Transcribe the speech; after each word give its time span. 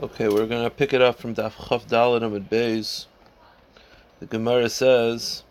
Okay, 0.00 0.26
we're 0.26 0.46
gonna 0.46 0.70
pick 0.70 0.94
it 0.94 1.02
up 1.02 1.18
from 1.18 1.34
Daf 1.34 1.68
Chaf 1.68 1.86
Dalet 1.86 2.22
Amid 2.22 2.48
Beis. 2.48 3.04
The 4.20 4.26
Gemara 4.26 4.70
says 4.70 5.42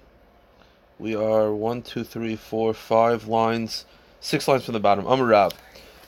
we 0.97 1.15
are 1.15 1.53
one, 1.53 1.83
two, 1.83 2.03
three, 2.03 2.35
four, 2.35 2.73
five 2.73 3.27
lines, 3.27 3.85
six 4.19 4.47
lines 4.47 4.65
from 4.65 4.73
the 4.73 4.79
bottom. 4.79 5.05
Amarav. 5.05 5.53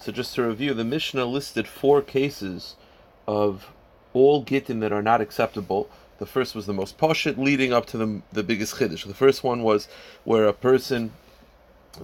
So 0.02 0.12
just 0.12 0.34
to 0.34 0.48
review, 0.48 0.74
the 0.74 0.84
Mishnah 0.84 1.26
listed 1.26 1.68
four 1.68 2.02
cases 2.02 2.76
of 3.28 3.70
all 4.14 4.42
gittin 4.42 4.80
that 4.80 4.92
are 4.92 5.04
not 5.04 5.22
acceptable. 5.22 5.92
The 6.18 6.26
first 6.26 6.56
was 6.56 6.66
the 6.66 6.74
most 6.74 6.98
poshut, 6.98 7.38
leading 7.38 7.72
up 7.72 7.86
to 7.88 7.98
the 7.98 8.24
the 8.34 8.42
biggest 8.42 8.78
chiddush. 8.78 9.06
The 9.06 9.14
first 9.14 9.44
one 9.44 9.62
was 9.62 9.88
where 10.24 10.48
a 10.48 10.54
person 10.54 11.12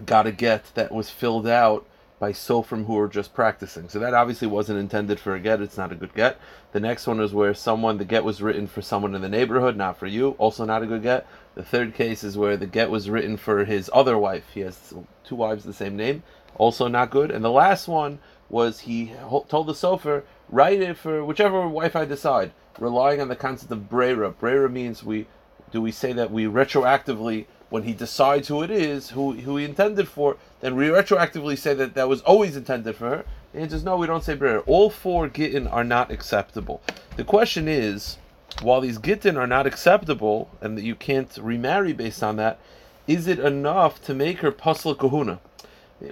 got 0.05 0.27
a 0.27 0.32
get 0.32 0.75
that 0.75 0.91
was 0.91 1.09
filled 1.09 1.47
out 1.47 1.88
by 2.18 2.32
Sofrim 2.32 2.86
who 2.86 2.93
were 2.93 3.07
just 3.07 3.34
practicing. 3.34 3.89
So 3.89 4.00
that 4.00 4.13
obviously 4.13 4.47
wasn't 4.47 4.79
intended 4.79 5.20
for 5.20 5.36
a 5.36 5.39
get, 5.39 5.61
it's 5.61 5.77
not 5.77 5.91
a 5.91 5.95
good 5.95 6.14
get. 6.14 6.39
The 6.71 6.79
next 6.79 7.07
one 7.07 7.20
is 7.20 7.34
where 7.34 7.54
someone, 7.54 7.97
the 7.97 8.05
get 8.05 8.24
was 8.24 8.41
written 8.41 8.68
for 8.68 8.82
someone 8.82 9.15
in 9.15 9.21
the 9.21 9.29
neighborhood, 9.29 9.75
not 9.75 9.97
for 9.97 10.07
you, 10.07 10.32
also 10.38 10.65
not 10.65 10.83
a 10.83 10.88
good 10.88 11.04
get. 11.04 11.28
The 11.55 11.64
third 11.64 11.93
case 11.93 12.24
is 12.24 12.38
where 12.38 12.57
the 12.57 12.68
get 12.68 12.89
was 12.89 13.10
written 13.10 13.38
for 13.38 13.65
his 13.65 13.89
other 13.93 14.18
wife. 14.18 14.46
He 14.54 14.61
has 14.61 14.93
two 15.24 15.36
wives 15.36 15.64
the 15.64 15.74
same 15.74 15.97
name, 15.97 16.24
also 16.55 16.88
not 16.88 17.11
good. 17.11 17.32
And 17.32 17.43
the 17.43 17.51
last 17.51 17.88
one 17.88 18.19
was 18.50 18.82
he 18.82 19.13
told 19.50 19.68
the 19.68 19.74
sofer, 19.74 20.24
write 20.50 20.82
it 20.82 20.97
for 20.97 21.24
whichever 21.25 21.68
wife 21.68 21.96
I 21.96 22.05
decide, 22.05 22.52
relying 22.79 23.19
on 23.19 23.27
the 23.27 23.36
concept 23.36 23.71
of 23.71 23.89
brera. 23.89 24.32
Brera 24.32 24.69
means 24.69 25.04
we, 25.04 25.27
do 25.71 25.82
we 25.82 25.91
say 25.91 26.14
that 26.14 26.32
we 26.32 26.45
retroactively 26.45 27.45
when 27.69 27.83
he 27.83 27.93
decides 27.93 28.47
who 28.47 28.61
it 28.61 28.71
is, 28.71 29.09
who, 29.09 29.33
who 29.33 29.57
he 29.57 29.65
intended 29.65 30.07
for, 30.07 30.37
then 30.61 30.75
we 30.75 30.86
retroactively 30.87 31.57
say 31.57 31.73
that 31.73 31.93
that 31.96 32.08
was 32.08 32.22
always 32.22 32.55
intended 32.55 32.95
for 32.95 33.09
her. 33.09 33.25
And 33.53 33.63
he 33.63 33.69
says, 33.69 33.83
no, 33.83 33.97
we 33.97 34.08
don't 34.08 34.23
say 34.23 34.36
brera. 34.36 34.59
All 34.61 34.89
four 34.89 35.27
gittin 35.27 35.67
are 35.67 35.83
not 35.83 36.11
acceptable. 36.11 36.81
The 37.17 37.23
question 37.23 37.67
is, 37.67 38.17
while 38.61 38.81
these 38.81 38.97
gittin 38.97 39.38
are 39.38 39.47
not 39.47 39.65
acceptable 39.65 40.49
and 40.61 40.77
that 40.77 40.83
you 40.83 40.95
can't 40.95 41.35
remarry 41.38 41.93
based 41.93 42.23
on 42.23 42.35
that, 42.37 42.59
is 43.08 43.27
it 43.27 43.39
enough 43.39 44.02
to 44.05 44.13
make 44.13 44.39
her 44.39 44.52
pasal 44.52 44.97
kahuna? 44.97 45.39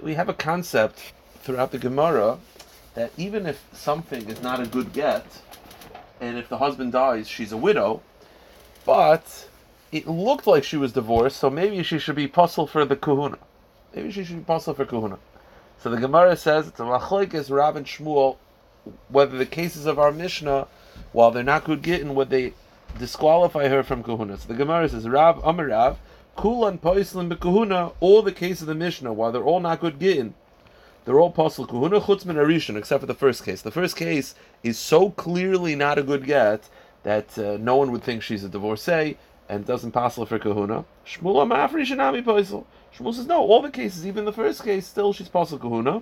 We 0.02 0.16
have 0.16 0.30
a 0.30 0.34
concept 0.34 1.14
throughout 1.42 1.72
the 1.72 1.78
Gemara 1.78 2.40
that 2.96 3.12
even 3.18 3.46
if 3.46 3.64
something 3.74 4.30
is 4.30 4.42
not 4.42 4.60
a 4.60 4.68
good 4.68 4.94
get, 4.94 5.26
and 6.22 6.38
if 6.38 6.48
the 6.48 6.58
husband 6.58 6.92
dies, 6.92 7.28
she's 7.28 7.52
a 7.52 7.58
widow, 7.58 8.02
but 8.86 9.48
it 9.92 10.08
looked 10.08 10.48
like 10.48 10.64
she 10.64 10.78
was 10.78 10.94
divorced, 10.94 11.38
so 11.38 11.50
maybe 11.50 11.84
she 11.84 12.00
should 12.00 12.16
be 12.16 12.28
puzzled 12.28 12.70
for 12.70 12.86
the 12.86 12.96
kahuna. 12.96 13.38
Maybe 13.96 14.12
she 14.12 14.24
should 14.24 14.38
be 14.38 14.44
puzzled 14.44 14.78
for 14.78 14.86
kahuna. 14.86 15.20
So 15.80 15.90
the 15.90 15.98
Gemara 15.98 16.36
says 16.38 16.68
it's 16.68 16.80
a 16.80 16.84
machlekes 16.84 17.52
Rav 17.52 17.76
and 17.76 17.86
Shmuel 17.86 18.38
whether 19.08 19.38
the 19.38 19.46
cases 19.46 19.86
of 19.86 19.98
our 19.98 20.12
Mishnah, 20.12 20.68
while 21.14 21.32
they're 21.32 21.44
not 21.44 21.64
good 21.64 21.82
gittin, 21.82 22.16
would 22.16 22.30
they 22.30 22.54
disqualify 23.00 23.70
her 23.70 23.82
from 23.82 24.04
kahuna. 24.04 24.38
So 24.38 24.48
the 24.48 24.56
Gemara 24.56 24.90
says 24.90 25.08
Rav 25.08 25.42
Amarav 25.44 25.98
Kulan 26.36 26.80
Poislim 26.80 27.40
Kahuna, 27.40 27.92
all 28.00 28.22
the 28.22 28.32
cases 28.32 28.64
of 28.64 28.68
the 28.68 28.76
Mishnah, 28.76 29.14
while 29.14 29.32
they're 29.32 29.44
all 29.44 29.60
not 29.60 29.80
good 29.80 30.00
gittin, 30.00 30.34
they're 31.06 31.20
all 31.20 31.32
possible 31.32 31.68
kahuna 31.68 32.00
chutzman 32.02 32.36
arishon, 32.36 32.76
except 32.78 33.02
for 33.02 33.08
the 33.08 33.14
first 33.14 33.44
case. 33.44 33.62
The 33.62 33.72
first 33.72 33.96
case 33.96 34.36
is 34.64 34.80
so 34.80 35.12
clearly 35.12 35.76
not 35.76 36.00
a 36.00 36.04
good 36.04 36.26
get 36.26 36.70
that 37.04 37.38
uh, 37.38 37.58
no 37.60 37.76
one 37.76 37.92
would 37.92 38.04
think 38.04 38.24
she's 38.24 38.44
a 38.44 38.50
divorcee 38.50 39.18
and 39.50 39.66
doesn't 39.66 39.92
passel 39.92 40.26
for 40.26 40.40
kahuna. 40.40 40.86
Shmuel 41.06 41.48
Mafri 41.48 41.86
Shanami 41.86 42.24
Paisel. 42.24 42.66
Shmuel 42.98 43.14
says 43.14 43.28
no. 43.28 43.42
All 43.42 43.62
the 43.62 43.70
cases, 43.70 44.08
even 44.08 44.26
the 44.26 44.34
first 44.34 44.64
case, 44.64 44.88
still 44.88 45.14
she's 45.14 45.30
passel 45.30 45.60
kahuna. 45.60 46.02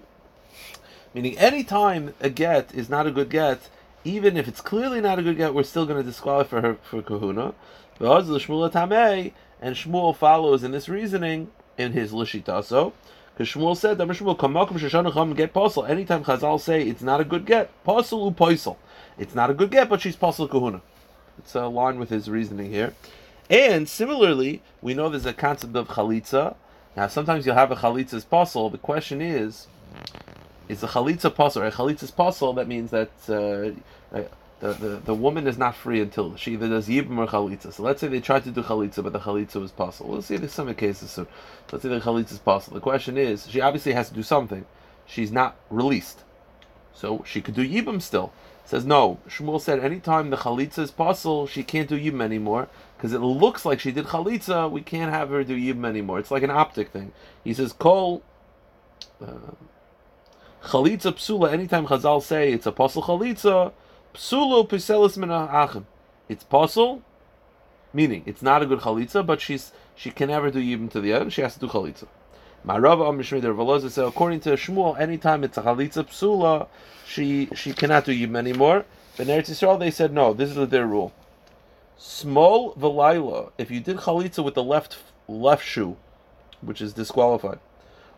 Meaning, 1.14 1.38
any 1.38 1.64
time 1.64 2.14
a 2.22 2.30
get 2.30 2.74
is 2.74 2.90
not 2.90 3.06
a 3.08 3.12
good 3.12 3.30
get, 3.30 3.70
even 4.04 4.38
if 4.38 4.48
it's 4.48 4.62
clearly 4.62 5.02
not 5.02 5.20
a 5.20 5.24
good 5.24 5.38
get, 5.38 5.54
we're 5.54 5.64
still 5.64 5.86
going 5.86 5.98
to 5.98 6.04
disqualify 6.04 6.62
her 6.62 6.76
for 6.76 7.02
kahuna. 7.02 7.54
And 8.00 9.76
Shmuel 9.76 10.16
follows 10.16 10.64
in 10.64 10.72
this 10.72 10.90
reasoning 10.90 11.52
in 11.78 11.92
his 11.92 12.12
lishitaso. 12.12 12.94
Because 13.34 13.54
Shmuel 13.54 13.78
said, 13.78 13.98
that 13.98 14.08
Shmuel, 14.08 14.38
Kamakum 14.38 14.80
Shoshanacham 14.80 15.36
get 15.36 15.54
posel. 15.54 15.90
Anytime 15.90 16.24
Chazal 16.24 16.60
say 16.60 16.84
it's 16.84 17.02
not 17.02 17.22
a 17.22 17.24
good 17.24 17.46
get, 17.46 17.72
posel 17.86 18.26
u 18.26 18.32
poisel. 18.32 18.78
It's 19.18 19.36
not 19.36 19.50
a 19.50 19.54
good 19.54 19.72
get, 19.72 19.90
but 19.90 20.02
she's 20.02 20.16
posel 20.16 20.50
kahuna. 20.50 20.82
It's 21.44 21.56
a 21.56 21.68
line 21.68 22.00
with 22.00 22.10
his 22.10 22.30
reasoning 22.30 22.72
here. 22.72 22.94
And 23.50 23.90
similarly, 23.90 24.62
we 24.82 24.94
know 24.94 25.10
there's 25.10 25.26
a 25.26 25.34
concept 25.34 25.76
of 25.76 25.90
chalitza. 25.90 26.56
Now, 26.96 27.08
sometimes 27.08 27.46
you'll 27.46 27.56
have 27.56 27.72
a 27.72 27.76
chalitza's 27.76 28.24
puzzle. 28.24 28.70
The 28.70 28.78
question 28.78 29.22
is, 29.22 29.68
is 30.70 30.84
a 30.84 30.88
chalitza 30.88 31.58
or 31.58 31.66
a 31.66 31.72
chalitza's 31.72 32.12
puzzle? 32.12 32.54
That 32.54 32.68
means 32.68 32.92
that 32.92 33.10
uh, 33.28 33.74
the, 34.62 34.74
the, 34.74 35.02
the 35.04 35.16
woman 35.16 35.48
is 35.48 35.58
not 35.58 35.76
free 35.76 36.00
until 36.00 36.36
she 36.36 36.54
either 36.54 36.70
does 36.70 36.88
yibum 36.88 37.18
or 37.18 37.28
chalitza. 37.28 37.74
So 37.74 37.84
let's 37.84 38.00
say 38.00 38.08
they 38.08 38.22
tried 38.22 38.44
to 38.44 38.52
do 38.52 38.62
chalitza, 38.62 39.04
but 39.04 39.12
the 39.12 39.20
chalitza 39.20 39.56
was 39.56 39.72
puzzle. 39.72 40.08
We'll 40.08 40.22
see 40.22 40.38
there's 40.38 40.54
some 40.54 40.74
cases 40.76 41.10
soon. 41.10 41.28
Let's 41.72 41.84
say 41.84 41.90
the 41.90 42.00
chalitza 42.00 42.34
is 42.34 42.40
puzzle. 42.40 42.74
The 42.74 42.80
question 42.80 43.18
is, 43.18 43.50
she 43.50 43.60
obviously 43.60 43.94
has 43.94 44.10
to 44.10 44.16
do 44.16 44.24
something. 44.24 44.66
She's 45.08 45.32
not 45.32 45.58
released, 45.70 46.24
so 46.94 47.24
she 47.26 47.42
could 47.42 47.56
do 47.56 47.68
yibum 47.68 48.02
still. 48.02 48.32
Says 48.72 48.86
no. 48.86 49.20
Shmuel 49.28 49.60
said 49.60 49.82
anytime 49.82 50.30
the 50.30 50.38
chalitza 50.38 50.80
is 50.80 50.92
puzzle, 50.92 51.46
she 51.46 51.62
can't 51.62 51.90
do 51.90 52.00
yibum 52.00 52.22
anymore 52.22 52.70
because 52.96 53.12
it 53.12 53.20
looks 53.20 53.66
like 53.66 53.82
she 53.82 53.92
did 53.92 54.06
chalitza, 54.06 54.72
we 54.72 54.80
can't 54.80 55.12
have 55.12 55.28
her 55.28 55.44
do 55.44 55.58
yibum 55.58 55.86
anymore. 55.86 56.20
It's 56.20 56.32
like 56.32 56.42
an 56.42 56.52
optic 56.52 56.88
thing. 56.88 57.12
He 57.44 57.54
says, 57.54 57.74
kol 57.74 58.24
uh, 59.22 59.56
chalitza 60.64 61.12
psula. 61.12 61.52
Anytime 61.52 61.86
Chazal 61.86 62.24
say 62.24 62.54
it's 62.54 62.66
a 62.66 62.72
pasul 62.72 63.04
chalitza, 63.04 63.74
psulu 64.14 64.70
piselis 64.70 65.18
achim. 65.52 65.86
It's 66.30 66.46
pasul, 66.46 67.02
meaning 67.92 68.24
it's 68.26 68.42
not 68.42 68.62
a 68.62 68.66
good 68.66 68.80
chalitza, 68.80 69.26
but 69.26 69.42
she's 69.42 69.74
she 69.96 70.12
can 70.12 70.30
never 70.30 70.50
do 70.50 70.62
yibum 70.62 70.90
to 70.92 71.02
the 71.02 71.12
end. 71.12 71.34
She 71.34 71.42
has 71.42 71.56
to 71.56 71.60
do 71.60 71.68
chalitza. 71.68 72.08
Said, 72.64 74.06
according 74.06 74.40
to 74.42 74.50
Shmuel, 74.52 75.00
anytime 75.00 75.44
it's 75.44 75.58
a 75.58 75.64
chalitza 75.64 76.06
psula, 76.06 76.68
she 77.08 77.50
she 77.56 77.74
cannot 77.74 78.06
do 78.06 78.12
yibum 78.12 78.38
anymore. 78.38 78.86
But 79.18 79.28
in 79.28 79.36
Eretz 79.36 79.50
Yisrael, 79.50 79.80
they 79.80 79.92
said 79.92 80.14
no. 80.14 80.34
This 80.34 80.56
is 80.56 80.70
their 80.70 80.86
rule. 80.86 81.12
Small 81.98 82.74
velaila, 82.76 83.52
if 83.58 83.72
you 83.72 83.80
did 83.80 83.98
chalitza 83.98 84.44
with 84.44 84.54
the 84.54 84.64
left 84.64 85.00
left 85.28 85.66
shoe, 85.66 85.98
which 86.62 86.82
is 86.82 86.94
disqualified, 86.94 87.60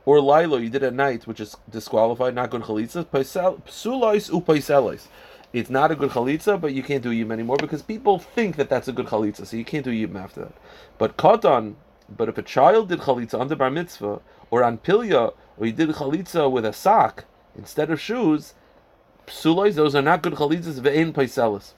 or 0.05 0.19
lilo 0.19 0.57
you 0.57 0.69
did 0.69 0.83
at 0.83 0.93
night, 0.93 1.25
which 1.25 1.39
is 1.39 1.55
disqualified, 1.69 2.35
not 2.35 2.49
good 2.49 2.63
chalitza. 2.63 3.05
Psulais 3.05 4.29
upaiselis. 4.29 5.07
It's 5.53 5.69
not 5.69 5.91
a 5.91 5.95
good 5.95 6.11
chalitza, 6.11 6.59
but 6.59 6.73
you 6.73 6.83
can't 6.83 7.03
do 7.03 7.11
yim 7.11 7.31
anymore 7.31 7.57
because 7.57 7.81
people 7.81 8.19
think 8.19 8.57
that 8.57 8.69
that's 8.69 8.87
a 8.87 8.91
good 8.91 9.05
chalitza, 9.05 9.45
so 9.45 9.55
you 9.55 9.63
can't 9.63 9.85
do 9.85 9.91
yim 9.91 10.17
after 10.17 10.41
that. 10.41 10.53
But 10.97 11.15
katan, 11.15 11.75
but 12.09 12.27
if 12.27 12.37
a 12.37 12.41
child 12.41 12.89
did 12.89 12.99
chalitza 12.99 13.39
under 13.39 13.55
bar 13.55 13.69
mitzvah 13.69 14.19
or 14.53 14.63
on 14.63 14.77
pilya, 14.77 15.23
or 15.57 15.65
you 15.65 15.73
did 15.73 15.89
chalitza 15.89 16.43
with 16.55 16.65
a 16.65 16.73
sock 16.73 17.25
instead 17.57 17.89
of 17.89 17.99
shoes, 17.99 18.53
psulais, 19.27 19.73
those 19.73 19.95
are 19.95 20.01
not 20.09 20.21
good 20.21 20.33
chalitzas 20.33 20.79
ve'en 20.79 21.11
paiselis 21.11 21.73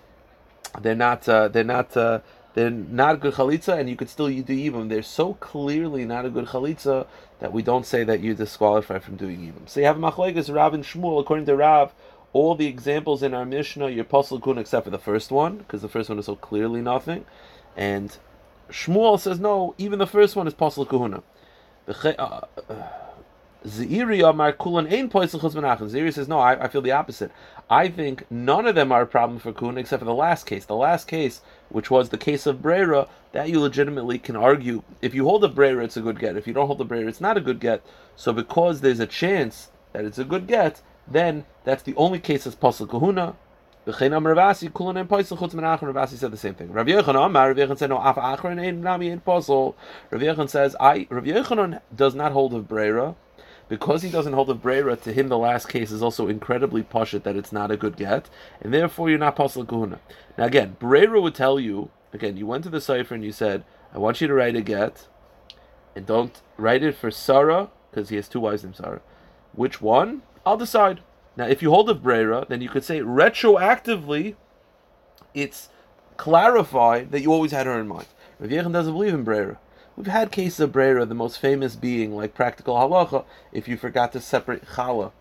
they're 0.82 0.96
not 0.96 1.28
uh, 1.28 1.48
they're 1.48 1.64
not 1.64 1.96
uh, 1.96 2.20
they're 2.54 2.70
not 2.70 3.20
good 3.20 3.34
chalitza, 3.34 3.78
and 3.78 3.90
you 3.90 3.96
could 3.96 4.10
still 4.10 4.28
do 4.28 4.44
yibum. 4.44 4.90
They're 4.90 5.02
so 5.02 5.34
clearly 5.36 6.06
not 6.06 6.26
a 6.26 6.30
good 6.30 6.48
chalitza 6.48 7.08
that 7.40 7.52
we 7.52 7.62
don't 7.62 7.86
say 7.86 8.04
that 8.04 8.22
you're 8.22 8.36
disqualified 8.36 9.04
from 9.04 9.16
doing 9.18 9.40
yibum. 9.40 9.68
So 9.68 9.80
you 9.82 9.86
have 9.86 9.98
machlekes 9.98 10.54
Rav 10.54 10.74
and 10.74 10.84
Shmuel. 10.84 11.20
According 11.20 11.46
to 11.48 11.56
Rav, 11.56 11.94
all 12.34 12.56
the 12.56 12.68
examples 12.68 13.24
in 13.24 13.34
our 13.34 13.46
Mishnah, 13.46 13.90
you're 13.90 14.06
pasul 14.06 14.40
kun 14.40 14.58
except 14.58 14.86
for 14.86 14.90
the 14.90 15.00
first 15.00 15.32
one, 15.32 15.58
because 15.58 15.82
the 15.82 15.90
first 15.90 16.10
one 16.10 16.20
is 16.20 16.26
so 16.26 16.36
clearly 16.36 16.82
nothing, 16.82 17.26
and 17.76 18.18
Shmuel 18.70 19.20
says 19.20 19.40
no. 19.40 19.76
Even 19.78 20.00
the 20.00 20.08
first 20.08 20.36
one 20.36 20.48
is 20.48 20.54
pasul 20.54 20.86
kuhuna. 20.86 21.24
Uh, 21.88 22.12
uh, 22.18 22.42
Ziri 23.66 24.28
Amar 24.28 24.54
Kulan 24.54 24.88
Ein 24.88 25.10
Poisel 25.10 25.40
Chuzmanachim. 25.40 25.90
Ziri 25.90 26.14
says, 26.14 26.28
no, 26.28 26.40
I, 26.40 26.66
I, 26.66 26.68
feel 26.68 26.82
the 26.82 26.92
opposite. 26.92 27.32
I 27.70 27.88
think 27.88 28.30
none 28.30 28.68
of 28.68 28.76
them 28.76 28.92
are 28.92 29.02
a 29.02 29.08
problem 29.08 29.40
for 29.40 29.52
Kun 29.52 29.78
except 29.78 30.02
for 30.02 30.06
the 30.06 30.14
last 30.14 30.46
case. 30.46 30.66
The 30.66 30.76
last 30.76 31.08
case, 31.08 31.42
which 31.70 31.90
was 31.90 32.10
the 32.10 32.18
case 32.18 32.46
of 32.46 32.62
Brera, 32.62 33.08
that 33.32 33.50
you 33.50 33.60
legitimately 33.60 34.20
can 34.20 34.36
argue. 34.36 34.84
If 35.02 35.16
you 35.16 35.26
hold 35.26 35.44
a 35.44 35.48
Brera, 35.48 35.84
it's 35.84 35.98
a 35.98 36.02
good 36.02 36.20
get. 36.20 36.38
If 36.38 36.46
you 36.46 36.54
don't 36.54 36.68
hold 36.68 36.82
a 36.82 36.86
Brera, 36.86 37.08
it's 37.08 37.22
not 37.22 37.38
a 37.38 37.42
good 37.42 37.60
get. 37.60 37.82
So 38.16 38.34
because 38.34 38.82
there's 38.82 39.00
a 39.00 39.08
chance 39.08 39.70
that 39.94 40.06
it's 40.06 40.20
a 40.20 40.26
good 40.26 40.48
get, 40.48 40.82
then 41.08 41.46
that's 41.64 41.84
the 41.84 41.96
only 41.96 42.20
case 42.20 42.44
that's 42.44 42.56
Posel 42.56 42.90
Kahuna. 42.90 43.36
Rav 43.86 43.96
Assi 43.96 44.74
Kulan 44.74 44.98
and 44.98 45.10
Poisel 45.10 45.38
Chutzmanachim. 45.38 45.94
Rav 45.94 46.10
Assi 46.10 46.18
said 46.18 46.32
the 46.32 46.38
same 46.38 46.56
thing. 46.56 46.72
Rav 46.72 46.88
Yochanan 46.88 47.26
Amar, 47.26 47.50
Rav 47.50 47.58
Yochanan 47.58 47.78
said, 47.78 47.90
no, 47.90 47.98
Af 47.98 48.16
Achron 48.16 48.60
Ein 48.60 48.82
Nami 48.82 49.12
Ein 49.12 49.22
Posel. 49.22 49.76
Rav 50.10 50.22
Yochanan 50.22 50.50
says, 50.50 50.76
I, 50.80 51.08
Rav 51.10 51.24
Yochanan 51.24 51.82
does 51.96 52.16
not 52.16 52.32
hold 52.32 52.54
of 52.54 52.68
Brera 52.68 53.16
because 53.68 54.02
he 54.02 54.10
doesn't 54.10 54.34
hold 54.34 54.50
a 54.50 54.54
brera, 54.54 54.96
to 54.96 55.12
him 55.12 55.28
the 55.28 55.38
last 55.38 55.70
case 55.70 55.92
is 55.92 56.04
also 56.04 56.28
incredibly 56.28 56.84
poshut 56.84 57.24
that 57.24 57.36
it's 57.36 57.52
not 57.52 57.72
a 57.72 57.78
good 57.78 57.98
get, 57.98 58.30
and 58.62 58.74
therefore 58.74 59.10
you're 59.10 59.20
not 59.20 59.36
pasul 59.36 59.66
kahuna. 59.66 60.00
Now 60.38 60.46
again, 60.46 60.76
brera 60.80 61.20
would 61.20 61.36
tell 61.36 61.60
you, 61.60 61.90
again, 62.14 62.38
you 62.38 62.46
went 62.46 62.64
to 62.66 62.70
the 62.70 62.78
sofer 62.78 63.12
and 63.12 63.24
you 63.24 63.32
said, 63.32 63.64
I 63.94 63.98
want 63.98 64.22
you 64.22 64.28
to 64.28 64.34
write 64.34 64.56
a 64.56 64.62
get, 64.62 65.08
and 65.96 66.06
don't 66.06 66.42
write 66.58 66.84
it 66.84 66.96
for 66.96 67.10
Sarah, 67.10 67.70
because 67.90 68.10
he 68.10 68.18
has 68.18 68.28
two 68.28 68.42
wives 68.42 68.64
named 68.64 68.76
Sarah. 68.76 69.02
Which 69.54 69.82
one? 69.82 70.22
I'll 70.46 70.58
decide. 70.58 71.00
Now, 71.38 71.48
if 71.48 71.62
you 71.62 71.70
hold 71.70 71.90
of 71.90 72.02
Brera, 72.02 72.46
then 72.48 72.62
you 72.62 72.70
could 72.70 72.84
say 72.84 73.00
retroactively, 73.00 74.36
it's 75.34 75.70
clarified 76.18 77.12
that 77.12 77.22
you 77.22 77.32
always 77.32 77.52
had 77.52 77.66
her 77.66 77.80
in 77.80 77.88
mind. 77.88 78.08
Rav 78.40 78.50
Yechon 78.50 78.72
doesn't 78.72 78.94
believe 78.94 79.14
in 79.14 79.24
Brera. 79.24 79.60
We've 79.98 80.08
had 80.08 80.32
cases 80.32 80.60
of 80.60 80.72
Brera, 80.72 81.06
the 81.06 81.16
most 81.16 81.40
famous 81.40 81.76
being 81.76 82.16
like 82.16 82.34
practical 82.34 82.76
halacha, 82.76 83.24
if 83.52 83.68
you 83.68 83.78
forgot 83.78 84.12
to 84.14 84.22
separate 84.22 84.66
challah 84.66 85.12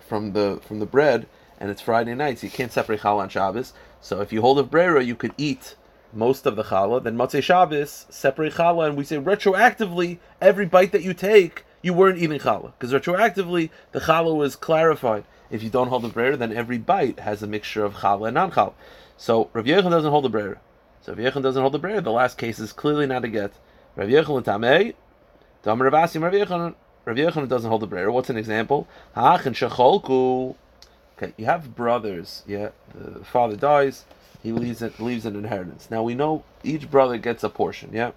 from 0.00 0.32
the 0.32 0.60
from 0.66 0.80
the 0.80 0.86
bread, 0.86 1.26
and 1.58 1.70
it's 1.70 1.80
Friday 1.80 2.14
night, 2.14 2.38
so 2.38 2.46
you 2.46 2.50
can't 2.50 2.72
separate 2.72 3.00
challah 3.00 3.22
on 3.22 3.28
Shabbos. 3.30 3.72
So 4.00 4.20
if 4.20 4.32
you 4.32 4.42
hold 4.42 4.58
of 4.58 4.70
Brera, 4.70 5.02
you 5.02 5.16
could 5.16 5.32
eat 5.38 5.76
most 6.12 6.44
of 6.44 6.56
the 6.56 6.64
challah. 6.64 7.02
Then 7.02 7.16
Motzei 7.16 7.42
Shabbos, 7.42 8.06
separate 8.10 8.54
challah, 8.54 8.88
and 8.88 8.98
we 8.98 9.04
say 9.04 9.16
retroactively, 9.16 10.18
every 10.42 10.66
bite 10.66 10.92
that 10.92 11.02
you 11.02 11.14
take, 11.14 11.64
you 11.84 11.92
weren't 11.92 12.18
eating 12.18 12.38
challah. 12.38 12.72
Because 12.78 12.92
retroactively, 12.92 13.68
the 13.92 14.00
challah 14.00 14.34
was 14.34 14.56
clarified. 14.56 15.24
If 15.50 15.62
you 15.62 15.68
don't 15.68 15.88
hold 15.88 16.02
the 16.02 16.08
Brera, 16.08 16.36
then 16.36 16.52
every 16.52 16.78
bite 16.78 17.20
has 17.20 17.42
a 17.42 17.46
mixture 17.46 17.84
of 17.84 17.96
challah 17.96 18.28
and 18.28 18.34
non-challah. 18.34 18.72
So 19.18 19.50
Rav 19.52 19.66
Yechon 19.66 19.90
doesn't 19.90 20.10
hold 20.10 20.24
the 20.24 20.30
Brera. 20.30 20.58
So 21.02 21.12
if 21.12 21.18
Yechon 21.18 21.42
doesn't 21.42 21.60
hold 21.60 21.74
the 21.74 21.78
Brera, 21.78 22.00
the 22.00 22.10
last 22.10 22.38
case 22.38 22.58
is 22.58 22.72
clearly 22.72 23.06
not 23.06 23.24
a 23.24 23.28
get. 23.28 23.52
Rav 23.96 24.08
Yechon 24.08 24.42
Tamei, 24.42 24.94
Tam 25.62 25.82
Rav 25.82 25.92
Rav 25.92 26.10
Yechon, 26.10 26.74
Rav 27.04 27.16
Yechon 27.16 27.48
doesn't 27.48 27.68
hold 27.68 27.82
the 27.82 27.86
Brera. 27.86 28.10
What's 28.10 28.30
an 28.30 28.38
example? 28.38 28.88
Hach 29.14 29.44
and 29.44 29.54
Shecholku. 29.54 30.56
Okay, 31.18 31.34
you 31.36 31.44
have 31.44 31.76
brothers. 31.76 32.42
Yeah, 32.46 32.70
the 32.94 33.24
father 33.26 33.56
dies, 33.56 34.06
he 34.42 34.52
leaves 34.52 34.80
it 34.80 34.98
leaves 34.98 35.26
an 35.26 35.36
inheritance. 35.36 35.88
Now 35.90 36.02
we 36.02 36.14
know 36.14 36.44
each 36.62 36.90
brother 36.90 37.18
gets 37.18 37.44
a 37.44 37.50
portion. 37.50 37.90
Yeah, 37.92 38.12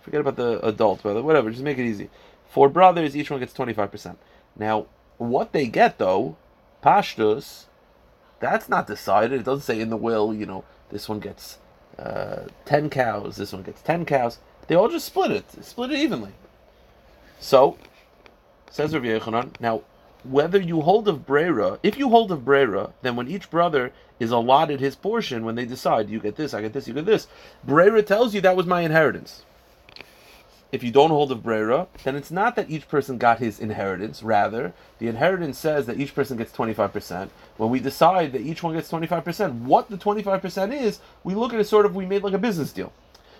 forget 0.00 0.22
about 0.22 0.36
the 0.36 0.58
adult 0.66 1.02
brother. 1.02 1.22
Whatever, 1.22 1.50
just 1.50 1.62
make 1.62 1.78
it 1.78 1.84
easy. 1.84 2.08
Four 2.50 2.68
brothers, 2.68 3.16
each 3.16 3.30
one 3.30 3.40
gets 3.40 3.54
twenty 3.54 3.72
five 3.72 3.90
percent. 3.90 4.18
Now, 4.56 4.86
what 5.18 5.52
they 5.52 5.66
get 5.66 5.98
though, 5.98 6.36
pashtus, 6.82 7.66
that's 8.40 8.68
not 8.68 8.86
decided. 8.86 9.40
It 9.40 9.44
doesn't 9.44 9.62
say 9.62 9.80
in 9.80 9.90
the 9.90 9.96
will. 9.96 10.34
You 10.34 10.46
know, 10.46 10.64
this 10.90 11.08
one 11.08 11.20
gets 11.20 11.58
uh, 11.98 12.48
ten 12.64 12.90
cows, 12.90 13.36
this 13.36 13.52
one 13.52 13.62
gets 13.62 13.80
ten 13.82 14.04
cows. 14.04 14.38
They 14.66 14.74
all 14.74 14.88
just 14.88 15.06
split 15.06 15.30
it, 15.30 15.64
split 15.64 15.92
it 15.92 15.98
evenly. 15.98 16.32
So, 17.38 17.78
says 18.70 18.94
Rav 18.94 19.02
Yochanan. 19.02 19.58
Now, 19.60 19.82
whether 20.24 20.60
you 20.60 20.82
hold 20.82 21.08
of 21.08 21.24
Brera, 21.24 21.78
if 21.82 21.96
you 21.96 22.10
hold 22.10 22.30
of 22.30 22.44
Brera, 22.44 22.92
then 23.02 23.16
when 23.16 23.28
each 23.28 23.48
brother 23.48 23.92
is 24.18 24.30
allotted 24.30 24.80
his 24.80 24.94
portion, 24.94 25.44
when 25.44 25.54
they 25.54 25.64
decide, 25.64 26.10
you 26.10 26.20
get 26.20 26.36
this, 26.36 26.52
I 26.52 26.60
get 26.60 26.72
this, 26.72 26.86
you 26.86 26.94
get 26.94 27.06
this, 27.06 27.26
Brera 27.64 28.02
tells 28.02 28.34
you 28.34 28.40
that 28.42 28.56
was 28.56 28.66
my 28.66 28.82
inheritance. 28.82 29.44
If 30.72 30.84
you 30.84 30.92
don't 30.92 31.10
hold 31.10 31.32
of 31.32 31.42
Brera, 31.42 31.88
then 32.04 32.14
it's 32.14 32.30
not 32.30 32.54
that 32.56 32.70
each 32.70 32.88
person 32.88 33.18
got 33.18 33.40
his 33.40 33.58
inheritance. 33.58 34.22
Rather, 34.22 34.72
the 34.98 35.08
inheritance 35.08 35.58
says 35.58 35.86
that 35.86 35.98
each 35.98 36.14
person 36.14 36.36
gets 36.36 36.52
25%. 36.52 37.30
When 37.56 37.70
we 37.70 37.80
decide 37.80 38.32
that 38.32 38.42
each 38.42 38.62
one 38.62 38.74
gets 38.74 38.90
25%, 38.90 39.62
what 39.62 39.90
the 39.90 39.98
25% 39.98 40.72
is, 40.72 41.00
we 41.24 41.34
look 41.34 41.52
at 41.52 41.60
it 41.60 41.64
sort 41.64 41.86
of, 41.86 41.96
we 41.96 42.06
made 42.06 42.22
like 42.22 42.34
a 42.34 42.38
business 42.38 42.72
deal. 42.72 42.92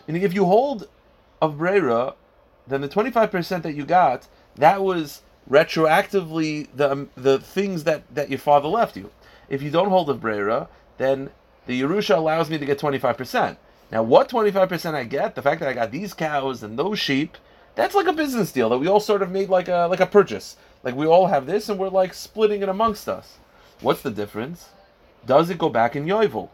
Meaning, 0.09 0.23
if 0.23 0.35
you 0.35 0.45
hold 0.45 0.89
of 1.41 1.59
Brera, 1.59 2.15
then 2.67 2.81
the 2.81 2.89
25% 2.89 3.63
that 3.63 3.75
you 3.75 3.85
got, 3.85 4.27
that 4.57 4.83
was 4.83 5.23
retroactively 5.49 6.69
the 6.75 6.91
um, 6.93 7.11
the 7.17 7.39
things 7.39 7.85
that, 7.85 8.03
that 8.15 8.31
your 8.31 8.39
father 8.39 8.69
left 8.69 8.97
you. 8.97 9.11
If 9.49 9.63
you 9.63 9.71
don't 9.71 9.89
hold 9.89 10.11
of 10.11 10.21
Brera, 10.21 10.69
then 10.99 11.31
the 11.67 11.81
Yerusha 11.81 12.17
allows 12.17 12.51
me 12.51 12.59
to 12.59 12.67
get 12.67 12.79
25%. 12.79 13.57
Now, 13.91 14.03
what 14.05 14.29
25% 14.29 14.95
I 14.95 15.05
get, 15.05 15.35
the 15.35 15.43
fact 15.43 15.61
that 15.61 15.69
I 15.69 15.73
got 15.73 15.91
these 15.91 16.15
cows 16.15 16.63
and 16.63 16.79
those 16.79 16.99
sheep, 16.99 17.37
that's 17.75 17.95
like 17.95 18.07
a 18.07 18.13
business 18.13 18.53
deal 18.53 18.69
that 18.69 18.79
we 18.79 18.87
all 18.87 19.01
sort 19.01 19.23
of 19.23 19.31
made 19.31 19.49
like 19.49 19.69
a 19.69 19.87
like 19.91 20.01
a 20.01 20.07
purchase. 20.07 20.57
Like 20.83 20.95
we 20.95 21.07
all 21.07 21.27
have 21.27 21.47
this 21.47 21.69
and 21.69 21.79
we're 21.79 21.89
like 21.89 22.15
splitting 22.15 22.63
it 22.63 22.69
amongst 22.69 23.09
us. 23.09 23.39
What's 23.81 24.03
the 24.03 24.11
difference? 24.11 24.69
Does 25.27 25.51
it 25.51 25.59
go 25.59 25.69
back 25.69 25.97
in 25.97 26.07
Yovel? 26.07 26.51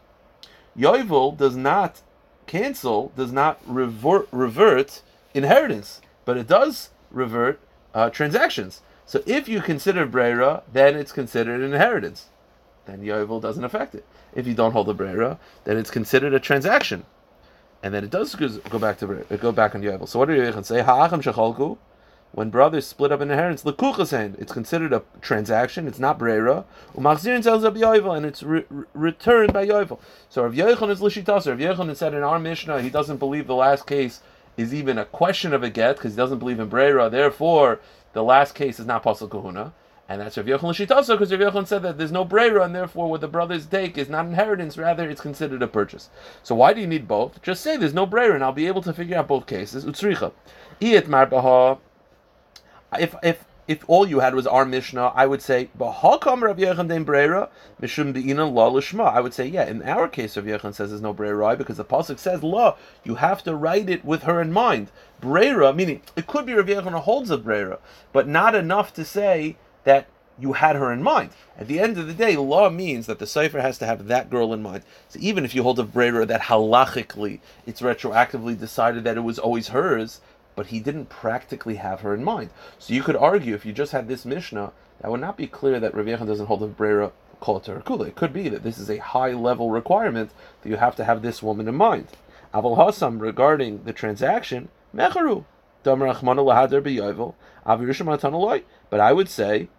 Yovel 0.77 1.37
does 1.37 1.55
not 1.55 2.01
cancel, 2.45 3.11
does 3.15 3.31
not 3.31 3.59
revert, 3.65 4.27
revert 4.31 5.01
inheritance, 5.33 6.01
but 6.25 6.37
it 6.37 6.47
does 6.47 6.89
revert 7.11 7.59
uh, 7.93 8.09
transactions. 8.09 8.81
So 9.05 9.23
if 9.25 9.47
you 9.47 9.61
consider 9.61 10.05
Brera, 10.05 10.63
then 10.71 10.95
it's 10.95 11.11
considered 11.11 11.61
an 11.61 11.73
inheritance. 11.73 12.27
Then 12.85 13.01
Yovel 13.01 13.41
doesn't 13.41 13.63
affect 13.63 13.95
it. 13.95 14.05
If 14.33 14.47
you 14.47 14.53
don't 14.53 14.71
hold 14.71 14.87
the 14.87 14.93
Brera, 14.93 15.39
then 15.63 15.77
it's 15.77 15.91
considered 15.91 16.33
a 16.33 16.39
transaction. 16.39 17.05
And 17.83 17.93
then 17.93 18.03
it 18.03 18.09
does 18.09 18.33
go 18.35 18.79
back 18.79 18.97
to 18.99 19.05
go 19.05 19.53
baach 19.53 19.75
on 19.75 19.81
Yovel. 19.81 20.07
So 20.07 20.19
what 20.19 20.27
do 20.27 20.35
you 20.35 20.63
say? 20.63 20.81
Ha'achim 20.81 21.21
shechalku. 21.21 21.77
When 22.33 22.49
brothers 22.49 22.85
split 22.85 23.11
up 23.11 23.21
in 23.21 23.31
inheritance, 23.31 23.63
lekuchasen, 23.63 24.37
it's 24.39 24.51
considered 24.51 24.93
a 24.93 25.01
transaction. 25.21 25.87
It's 25.87 25.97
not 25.97 26.19
brera. 26.19 26.65
Umachzirin 26.95 27.41
sells 27.41 27.63
up 27.63 27.75
yovel, 27.75 28.15
and 28.15 28.25
it's 28.25 28.43
re- 28.43 28.65
returned 28.93 29.53
by 29.53 29.65
yovel. 29.65 29.99
So 30.29 30.43
Rav 30.43 30.53
Yechon 30.53 30.89
is 30.89 30.99
lishitas. 30.99 31.47
Rav 31.47 31.57
Yechon 31.57 31.95
said 31.95 32.13
in 32.13 32.23
our 32.23 32.37
Mishnah 32.37 32.81
he 32.81 32.89
doesn't 32.89 33.17
believe 33.17 33.47
the 33.47 33.55
last 33.55 33.87
case 33.87 34.21
is 34.57 34.73
even 34.73 34.97
a 34.97 35.05
question 35.05 35.53
of 35.53 35.63
a 35.63 35.69
get 35.69 35.95
because 35.95 36.13
he 36.13 36.17
doesn't 36.17 36.39
believe 36.39 36.59
in 36.59 36.67
brera. 36.67 37.09
Therefore, 37.09 37.79
the 38.13 38.23
last 38.23 38.53
case 38.53 38.79
is 38.79 38.85
not 38.85 39.03
pasal 39.03 39.29
kahuna. 39.29 39.73
And 40.09 40.21
that's 40.21 40.37
Rav 40.37 40.45
Yochanan 40.45 40.69
L'shitasa, 40.69 41.09
because 41.09 41.31
Rav 41.33 41.53
Yochanan 41.53 41.67
said 41.67 41.81
that 41.83 41.97
there's 41.97 42.13
no 42.13 42.23
brera, 42.23 42.63
and 42.63 42.73
therefore 42.73 43.09
what 43.09 43.19
the 43.19 43.27
brothers 43.27 43.65
take 43.65 43.97
is 43.97 44.07
not 44.07 44.25
inheritance, 44.25 44.77
rather 44.77 45.09
it's 45.09 45.19
considered 45.19 45.61
a 45.61 45.67
purchase. 45.67 46.09
So 46.43 46.55
why 46.55 46.73
do 46.73 46.79
you 46.79 46.87
need 46.87 47.07
both? 47.09 47.41
Just 47.41 47.61
say 47.61 47.75
there's 47.75 47.93
no 47.93 48.05
brera, 48.05 48.33
and 48.33 48.43
I'll 48.43 48.53
be 48.53 48.67
able 48.67 48.81
to 48.83 48.93
figure 48.93 49.17
out 49.17 49.27
both 49.27 49.47
cases. 49.47 49.83
Utsricha. 49.83 50.31
Iet 50.79 51.07
marbaha. 51.07 51.79
If, 52.97 53.15
if, 53.21 53.43
if 53.67 53.83
all 53.89 54.07
you 54.07 54.21
had 54.21 54.33
was 54.33 54.47
our 54.47 54.63
Mishnah, 54.63 55.07
I 55.07 55.25
would 55.25 55.41
say, 55.41 55.69
Bahakam 55.77 56.41
Rav 56.41 56.55
Yechon 56.55 57.03
brera, 57.03 57.49
mishum 57.81 58.13
la 58.15 58.69
lishma. 58.69 59.11
I 59.11 59.19
would 59.19 59.33
say, 59.33 59.45
yeah, 59.45 59.65
in 59.65 59.83
our 59.83 60.07
case, 60.07 60.37
Rav 60.37 60.45
Yechon 60.45 60.73
says 60.73 60.91
there's 60.91 61.01
no 61.01 61.11
brera, 61.11 61.57
because 61.57 61.75
the 61.75 61.83
Pasuk 61.83 62.17
says 62.17 62.43
la, 62.43 62.77
you 63.03 63.15
have 63.15 63.43
to 63.43 63.53
write 63.53 63.89
it 63.89 64.05
with 64.05 64.23
her 64.23 64.39
in 64.39 64.53
mind. 64.53 64.89
Brera, 65.19 65.73
meaning, 65.73 66.01
it 66.15 66.27
could 66.27 66.45
be 66.45 66.53
Rav 66.53 66.67
Yechon 66.67 66.93
holds 66.93 67.29
a 67.29 67.37
brera, 67.37 67.79
but 68.13 68.25
not 68.25 68.55
enough 68.55 68.93
to 68.93 69.03
say 69.03 69.57
that 69.87 70.05
you 70.37 70.51
had 70.51 70.75
her 70.75 70.91
in 70.91 71.01
mind. 71.01 71.29
At 71.57 71.69
the 71.69 71.79
end 71.79 71.97
of 71.97 72.07
the 72.07 72.13
day, 72.13 72.35
law 72.35 72.69
means 72.69 73.05
that 73.05 73.19
the 73.19 73.25
sofer 73.25 73.61
has 73.61 73.77
to 73.77 73.85
have 73.85 74.07
that 74.07 74.29
girl 74.29 74.53
in 74.53 74.61
mind. 74.61 74.83
So 75.07 75.17
even 75.21 75.45
if 75.45 75.55
you 75.55 75.63
hold 75.63 75.79
a 75.79 75.83
Brera 75.83 76.25
that 76.25 76.41
halachically 76.41 77.39
it's 77.65 77.79
retroactively 77.79 78.59
decided 78.59 79.05
that 79.05 79.15
it 79.15 79.21
was 79.21 79.39
always 79.39 79.69
hers, 79.69 80.19
but 80.57 80.67
he 80.67 80.81
didn't 80.81 81.07
practically 81.07 81.75
have 81.75 82.01
her 82.01 82.13
in 82.13 82.21
mind. 82.21 82.49
So 82.77 82.93
you 82.93 83.01
could 83.01 83.15
argue 83.15 83.55
if 83.55 83.65
you 83.65 83.71
just 83.71 83.93
had 83.93 84.09
this 84.09 84.25
Mishnah, 84.25 84.73
that 84.99 85.09
would 85.09 85.21
not 85.21 85.37
be 85.37 85.47
clear 85.47 85.79
that 85.79 85.95
Rav 85.95 86.05
Yechon 86.05 86.27
doesn't 86.27 86.47
hold 86.47 86.63
a 86.63 86.67
Brera 86.67 87.13
called 87.39 87.63
to 87.63 87.77
It 87.77 88.15
could 88.15 88.33
be 88.33 88.49
that 88.49 88.63
this 88.63 88.77
is 88.77 88.89
a 88.89 88.97
high 88.97 89.31
level 89.31 89.69
requirement 89.71 90.31
that 90.61 90.69
you 90.69 90.75
have 90.75 90.97
to 90.97 91.05
have 91.05 91.21
this 91.21 91.41
woman 91.41 91.69
in 91.69 91.75
mind. 91.75 92.07
Aval 92.53 92.75
Hassam 92.75 93.19
regarding 93.19 93.85
the 93.85 93.93
transaction, 93.93 94.67
Mecharu. 94.93 95.45
But 98.89 98.99
I 98.99 99.13
would 99.13 99.29
say 99.29 99.69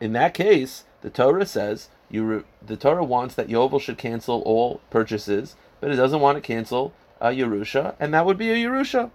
in 0.00 0.12
that 0.12 0.34
case, 0.34 0.84
the 1.00 1.10
Torah 1.10 1.46
says 1.46 1.88
you 2.10 2.24
re, 2.24 2.42
the 2.64 2.76
Torah 2.76 3.04
wants 3.04 3.34
that 3.34 3.48
Yovel 3.48 3.80
should 3.80 3.98
cancel 3.98 4.42
all 4.42 4.80
purchases, 4.90 5.56
but 5.80 5.90
it 5.90 5.96
doesn't 5.96 6.20
want 6.20 6.36
to 6.36 6.42
cancel 6.42 6.92
a 7.20 7.28
Yerusha, 7.28 7.94
and 8.00 8.14
that 8.14 8.26
would 8.26 8.38
be 8.38 8.50
a 8.50 8.56
Yerusha. 8.56 9.10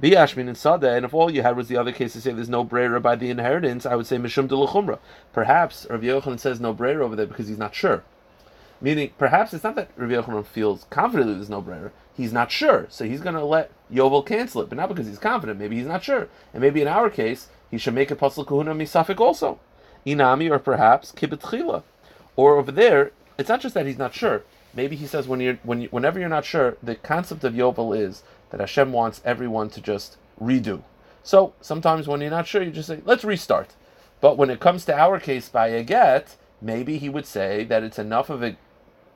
Biyashmin 0.00 0.48
and 0.48 0.56
Sada, 0.56 0.92
and 0.92 1.04
if 1.04 1.12
all 1.12 1.30
you 1.30 1.42
had 1.42 1.56
was 1.56 1.68
the 1.68 1.76
other 1.76 1.92
case 1.92 2.14
to 2.14 2.22
say 2.22 2.32
there's 2.32 2.48
no 2.48 2.64
brera 2.64 3.00
by 3.00 3.16
the 3.16 3.28
inheritance, 3.28 3.84
I 3.84 3.96
would 3.96 4.06
say 4.06 4.16
Mishum 4.16 4.48
de 4.48 4.54
Lechumra. 4.54 4.98
Perhaps 5.34 5.86
Rav 5.90 6.00
Yochanan 6.00 6.40
says 6.40 6.58
no 6.58 6.72
brera 6.72 7.04
over 7.04 7.14
there 7.14 7.26
because 7.26 7.48
he's 7.48 7.58
not 7.58 7.74
sure. 7.74 8.02
Meaning, 8.80 9.12
perhaps 9.18 9.52
it's 9.52 9.62
not 9.62 9.74
that 9.76 9.90
Rav 9.96 10.08
Yochanan 10.08 10.46
feels 10.46 10.86
confident 10.88 11.28
that 11.28 11.34
there's 11.34 11.50
no 11.50 11.60
brera. 11.60 11.92
He's 12.16 12.32
not 12.32 12.50
sure, 12.50 12.86
so 12.88 13.04
he's 13.04 13.20
going 13.20 13.34
to 13.34 13.44
let 13.44 13.72
Yovel 13.92 14.24
cancel 14.24 14.62
it, 14.62 14.70
but 14.70 14.78
not 14.78 14.88
because 14.88 15.06
he's 15.06 15.18
confident. 15.18 15.58
Maybe 15.58 15.76
he's 15.76 15.86
not 15.86 16.02
sure, 16.02 16.28
and 16.54 16.62
maybe 16.62 16.80
in 16.80 16.88
our 16.88 17.10
case 17.10 17.48
he 17.70 17.76
should 17.76 17.94
make 17.94 18.10
a 18.10 18.16
pasal 18.16 18.46
kahuna 18.46 18.74
misafik 18.74 19.20
also 19.20 19.58
inami, 20.06 20.50
or 20.50 20.58
perhaps 20.58 21.12
kibitchila. 21.12 21.82
Or 22.36 22.56
over 22.56 22.72
there, 22.72 23.12
it's 23.38 23.48
not 23.48 23.60
just 23.60 23.74
that 23.74 23.86
he's 23.86 23.98
not 23.98 24.14
sure. 24.14 24.42
Maybe 24.74 24.96
he 24.96 25.06
says 25.06 25.26
when 25.26 25.40
you're 25.40 25.58
when 25.62 25.82
you, 25.82 25.88
whenever 25.90 26.20
you're 26.20 26.28
not 26.28 26.44
sure, 26.44 26.76
the 26.82 26.94
concept 26.94 27.44
of 27.44 27.54
Yovel 27.54 27.96
is 27.98 28.22
that 28.50 28.60
Hashem 28.60 28.92
wants 28.92 29.20
everyone 29.24 29.70
to 29.70 29.80
just 29.80 30.16
redo. 30.40 30.82
So 31.22 31.52
sometimes 31.60 32.08
when 32.08 32.20
you're 32.20 32.30
not 32.30 32.46
sure, 32.46 32.62
you 32.62 32.70
just 32.70 32.88
say, 32.88 33.00
let's 33.04 33.24
restart. 33.24 33.74
But 34.20 34.36
when 34.36 34.50
it 34.50 34.60
comes 34.60 34.84
to 34.86 34.96
our 34.96 35.18
case 35.18 35.48
by 35.48 35.68
a 35.68 35.82
get, 35.82 36.36
maybe 36.60 36.98
he 36.98 37.08
would 37.08 37.26
say 37.26 37.64
that 37.64 37.82
it's 37.82 37.98
enough 37.98 38.30
of 38.30 38.42
a 38.42 38.56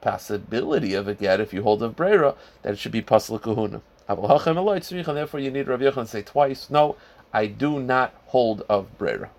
possibility 0.00 0.94
of 0.94 1.08
a 1.08 1.14
get 1.14 1.40
if 1.40 1.52
you 1.52 1.62
hold 1.62 1.82
of 1.82 1.96
Brera 1.96 2.34
that 2.62 2.74
it 2.74 2.78
should 2.78 2.92
be 2.92 3.02
pasla 3.02 3.40
kahuna. 3.40 3.80
Therefore 4.06 5.40
you 5.40 5.50
need 5.50 5.68
Rav 5.68 5.80
Yochanan 5.80 6.06
say 6.06 6.22
twice, 6.22 6.68
no, 6.68 6.96
I 7.32 7.46
do 7.46 7.80
not 7.80 8.14
hold 8.26 8.62
of 8.68 8.96
Brera. 8.98 9.30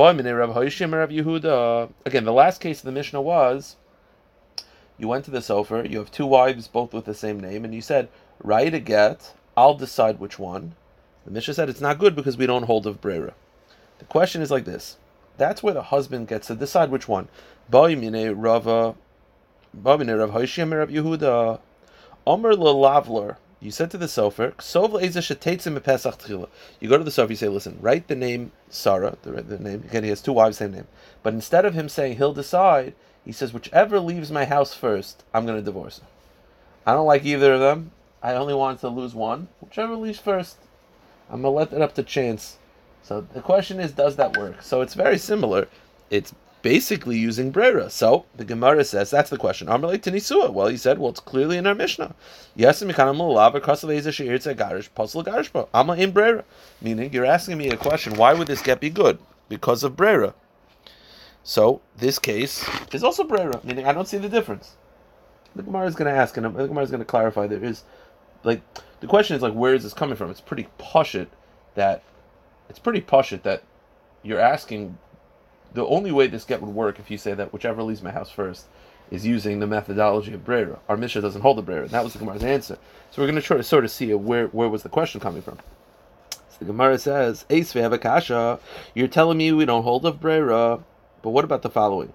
Again, 0.00 0.24
the 2.24 2.32
last 2.32 2.60
case 2.62 2.78
of 2.78 2.84
the 2.86 2.92
Mishnah 2.92 3.20
was 3.20 3.76
you 4.96 5.08
went 5.08 5.26
to 5.26 5.30
the 5.30 5.40
sofer, 5.40 5.90
you 5.90 5.98
have 5.98 6.10
two 6.10 6.24
wives, 6.24 6.68
both 6.68 6.94
with 6.94 7.04
the 7.04 7.12
same 7.12 7.38
name, 7.38 7.66
and 7.66 7.74
you 7.74 7.82
said, 7.82 8.08
write 8.42 8.72
a 8.72 8.80
get, 8.80 9.34
I'll 9.58 9.74
decide 9.74 10.18
which 10.18 10.38
one. 10.38 10.74
The 11.26 11.30
Mishnah 11.30 11.52
said 11.52 11.68
it's 11.68 11.82
not 11.82 11.98
good 11.98 12.16
because 12.16 12.38
we 12.38 12.46
don't 12.46 12.62
hold 12.62 12.86
of 12.86 13.02
Brera. 13.02 13.34
The 13.98 14.06
question 14.06 14.40
is 14.40 14.50
like 14.50 14.64
this 14.64 14.96
That's 15.36 15.62
where 15.62 15.74
the 15.74 15.82
husband 15.82 16.28
gets 16.28 16.46
to 16.46 16.54
decide 16.54 16.90
which 16.90 17.06
one. 17.06 17.28
Rava, 17.70 18.94
Rav 19.74 20.00
Yehuda, 20.00 21.60
Omer. 22.26 23.36
You 23.62 23.70
said 23.70 23.90
to 23.90 23.98
the 23.98 24.06
sofer, 24.06 24.54
You 26.80 26.88
go 26.88 26.98
to 26.98 27.04
the 27.04 27.10
sofer, 27.10 27.30
you 27.30 27.36
say, 27.36 27.48
listen, 27.48 27.78
write 27.80 28.08
the 28.08 28.16
name 28.16 28.52
Sarah, 28.70 29.16
the, 29.22 29.42
the 29.42 29.58
name. 29.58 29.84
Again, 29.86 30.02
he 30.02 30.08
has 30.08 30.22
two 30.22 30.32
wives, 30.32 30.56
same 30.56 30.72
name. 30.72 30.86
But 31.22 31.34
instead 31.34 31.66
of 31.66 31.74
him 31.74 31.90
saying 31.90 32.16
he'll 32.16 32.32
decide, 32.32 32.94
he 33.24 33.32
says, 33.32 33.52
whichever 33.52 34.00
leaves 34.00 34.32
my 34.32 34.46
house 34.46 34.72
first, 34.72 35.24
I'm 35.34 35.44
going 35.44 35.58
to 35.58 35.64
divorce 35.64 35.98
her. 35.98 36.06
I 36.86 36.94
don't 36.94 37.06
like 37.06 37.26
either 37.26 37.52
of 37.52 37.60
them. 37.60 37.90
I 38.22 38.32
only 38.32 38.54
want 38.54 38.80
to 38.80 38.88
lose 38.88 39.14
one. 39.14 39.48
Whichever 39.60 39.94
leaves 39.94 40.18
first, 40.18 40.56
I'm 41.28 41.42
going 41.42 41.52
to 41.52 41.58
let 41.58 41.72
it 41.72 41.82
up 41.82 41.94
to 41.96 42.02
chance. 42.02 42.56
So 43.02 43.20
the 43.20 43.42
question 43.42 43.78
is, 43.78 43.92
does 43.92 44.16
that 44.16 44.38
work? 44.38 44.62
So 44.62 44.80
it's 44.80 44.94
very 44.94 45.18
similar. 45.18 45.68
It's 46.08 46.34
basically 46.62 47.18
using 47.18 47.50
brera. 47.50 47.90
So 47.90 48.26
the 48.36 48.44
Gemara 48.44 48.84
says 48.84 49.10
that's 49.10 49.30
the 49.30 49.36
question. 49.36 49.68
Amalei 49.68 49.98
Tanisua. 49.98 50.52
Well, 50.52 50.68
he 50.68 50.76
said, 50.76 50.98
well, 50.98 51.10
it's 51.10 51.20
clearly 51.20 51.56
in 51.56 51.66
our 51.66 51.74
Mishnah. 51.74 52.14
Yes, 52.54 52.82
Ama 52.82 52.92
in 55.94 56.10
brera. 56.10 56.44
Meaning, 56.82 57.12
you're 57.12 57.24
asking 57.24 57.58
me 57.58 57.68
a 57.68 57.76
question. 57.76 58.14
Why 58.14 58.34
would 58.34 58.46
this 58.46 58.62
get 58.62 58.80
be 58.80 58.90
good? 58.90 59.18
Because 59.48 59.82
of 59.82 59.96
brera. 59.96 60.34
So 61.42 61.80
this 61.96 62.18
case 62.18 62.68
is 62.92 63.02
also 63.02 63.24
brera. 63.24 63.60
Meaning, 63.64 63.86
I 63.86 63.92
don't 63.92 64.08
see 64.08 64.18
the 64.18 64.28
difference. 64.28 64.76
The 65.56 65.62
Gemara 65.62 65.86
is 65.86 65.94
going 65.94 66.12
to 66.12 66.18
ask, 66.18 66.36
and 66.36 66.46
the 66.46 66.66
Gemara 66.66 66.84
is 66.84 66.90
going 66.90 67.00
to 67.00 67.06
clarify. 67.06 67.46
There 67.46 67.64
is, 67.64 67.84
like, 68.44 68.60
the 69.00 69.06
question 69.06 69.34
is 69.34 69.42
like, 69.42 69.54
where 69.54 69.74
is 69.74 69.82
this 69.82 69.94
coming 69.94 70.16
from? 70.16 70.30
It's 70.30 70.40
pretty 70.40 70.68
poshut 70.78 71.28
that, 71.74 72.02
it's 72.68 72.78
pretty 72.78 73.00
poshut 73.00 73.42
that 73.42 73.64
you're 74.22 74.38
asking 74.38 74.96
the 75.72 75.86
only 75.86 76.12
way 76.12 76.26
this 76.26 76.44
get 76.44 76.60
would 76.60 76.74
work 76.74 76.98
if 76.98 77.10
you 77.10 77.18
say 77.18 77.34
that 77.34 77.52
whichever 77.52 77.82
leaves 77.82 78.02
my 78.02 78.10
house 78.10 78.30
first 78.30 78.66
is 79.10 79.26
using 79.26 79.58
the 79.60 79.66
methodology 79.66 80.32
of 80.32 80.44
Brera. 80.44 80.78
Our 80.88 80.96
Mishnah 80.96 81.20
doesn't 81.22 81.42
hold 81.42 81.58
the 81.58 81.62
Brera. 81.62 81.82
And 81.82 81.90
that 81.90 82.04
was 82.04 82.12
the 82.12 82.20
Gemara's 82.20 82.44
answer. 82.44 82.78
So 83.10 83.20
we're 83.20 83.26
going 83.26 83.40
to 83.40 83.42
try 83.42 83.56
to 83.56 83.62
sort 83.62 83.84
of 83.84 83.90
see 83.90 84.12
where, 84.14 84.46
where 84.48 84.68
was 84.68 84.82
the 84.82 84.88
question 84.88 85.20
coming 85.20 85.42
from. 85.42 85.58
So 86.30 86.58
the 86.60 86.64
Gemara 86.66 86.98
says, 86.98 87.44
Ace 87.50 87.72
kasha, 87.72 88.60
you're 88.94 89.08
telling 89.08 89.38
me 89.38 89.52
we 89.52 89.64
don't 89.64 89.82
hold 89.82 90.06
of 90.06 90.20
Brera, 90.20 90.80
but 91.22 91.30
what 91.30 91.44
about 91.44 91.62
the 91.62 91.70
following? 91.70 92.12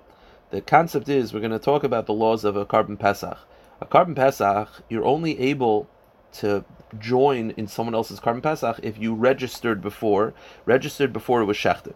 The 0.51 0.61
concept 0.61 1.09
is 1.09 1.33
we're 1.33 1.39
going 1.39 1.51
to 1.51 1.59
talk 1.59 1.83
about 1.83 2.05
the 2.05 2.13
laws 2.13 2.45
of 2.45 2.55
a 2.55 2.65
korban 2.65 2.97
Pesach. 2.97 3.37
A 3.81 3.85
korban 3.85 4.15
Pesach, 4.15 4.69
you're 4.89 5.05
only 5.05 5.37
able 5.39 5.89
to 6.33 6.63
join 6.99 7.51
in 7.51 7.67
someone 7.67 7.95
else's 7.95 8.19
korban 8.19 8.41
Pesach 8.41 8.79
if 8.83 8.97
you 8.97 9.13
registered 9.13 9.81
before, 9.81 10.33
registered 10.65 11.11
before 11.11 11.41
it 11.41 11.45
was 11.45 11.57
shechted. 11.57 11.95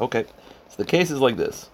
Okay. 0.00 0.24
So 0.68 0.76
the 0.76 0.84
case 0.84 1.10
is 1.10 1.20
like 1.20 1.36
this. 1.36 1.70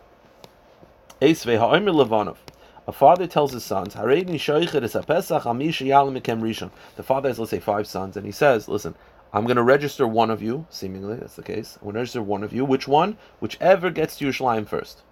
A 1.20 2.92
father 2.92 3.26
tells 3.26 3.52
his 3.52 3.64
sons, 3.64 3.94
The 3.94 4.00
father 7.02 7.28
has, 7.28 7.38
let's 7.38 7.50
say, 7.50 7.60
five 7.60 7.86
sons, 7.86 8.16
and 8.16 8.26
he 8.26 8.32
says, 8.32 8.68
Listen, 8.68 8.94
I'm 9.32 9.44
going 9.44 9.56
to 9.56 9.62
register 9.62 10.06
one 10.06 10.30
of 10.30 10.42
you, 10.42 10.66
seemingly, 10.70 11.16
that's 11.16 11.36
the 11.36 11.42
case. 11.42 11.76
I'm 11.76 11.84
going 11.84 11.94
to 11.94 12.00
register 12.00 12.22
one 12.22 12.44
of 12.44 12.52
you. 12.52 12.64
Which 12.64 12.86
one? 12.86 13.16
Whichever 13.40 13.90
gets 13.90 14.16
to 14.16 14.26
Yerushalayim 14.26 14.68
first. 14.68 15.02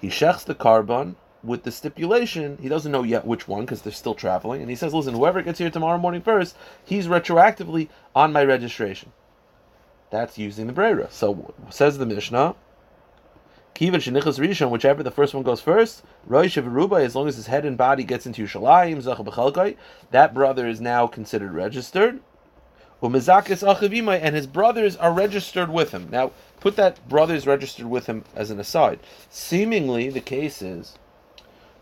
He 0.00 0.08
shechs 0.08 0.44
the 0.44 0.54
korban 0.54 1.16
with 1.42 1.62
the 1.62 1.72
stipulation, 1.72 2.58
he 2.60 2.68
doesn't 2.68 2.92
know 2.92 3.02
yet 3.02 3.26
which 3.26 3.48
one 3.48 3.62
because 3.62 3.82
they're 3.82 3.92
still 3.92 4.14
traveling, 4.14 4.60
and 4.60 4.70
he 4.70 4.76
says, 4.76 4.92
Listen, 4.92 5.14
whoever 5.14 5.42
gets 5.42 5.58
here 5.58 5.70
tomorrow 5.70 5.98
morning 5.98 6.20
first, 6.20 6.56
he's 6.84 7.06
retroactively 7.06 7.88
on 8.14 8.32
my 8.32 8.44
registration. 8.44 9.12
That's 10.10 10.38
using 10.38 10.66
the 10.66 10.72
Brera. 10.72 11.08
So, 11.10 11.54
says 11.70 11.98
the 11.98 12.06
Mishnah, 12.06 12.56
Kivan 13.74 13.94
shenichas 13.94 14.38
rishon, 14.38 14.70
whichever 14.70 15.02
the 15.02 15.10
first 15.10 15.32
one 15.32 15.42
goes 15.42 15.60
first, 15.60 16.02
Roish 16.28 16.56
of 16.56 16.66
Aruba, 16.66 17.02
as 17.04 17.14
long 17.14 17.28
as 17.28 17.36
his 17.36 17.46
head 17.46 17.64
and 17.64 17.78
body 17.78 18.04
gets 18.04 18.26
into 18.26 18.44
Yerushalayim, 18.44 19.02
Zacha 19.02 19.24
b'chalkai, 19.24 19.76
that 20.10 20.34
brother 20.34 20.66
is 20.68 20.80
now 20.80 21.06
considered 21.06 21.52
registered. 21.52 22.20
Umizakis 23.02 23.66
achavimai, 23.66 24.20
and 24.22 24.34
his 24.34 24.46
brothers 24.46 24.96
are 24.96 25.12
registered 25.12 25.70
with 25.70 25.92
him. 25.92 26.08
Now, 26.10 26.32
put 26.60 26.76
that 26.76 27.08
brothers 27.08 27.46
registered 27.46 27.86
with 27.86 28.06
him 28.06 28.24
as 28.36 28.50
an 28.50 28.60
aside. 28.60 29.00
Seemingly, 29.30 30.10
the 30.10 30.20
case 30.20 30.60
is 30.60 30.98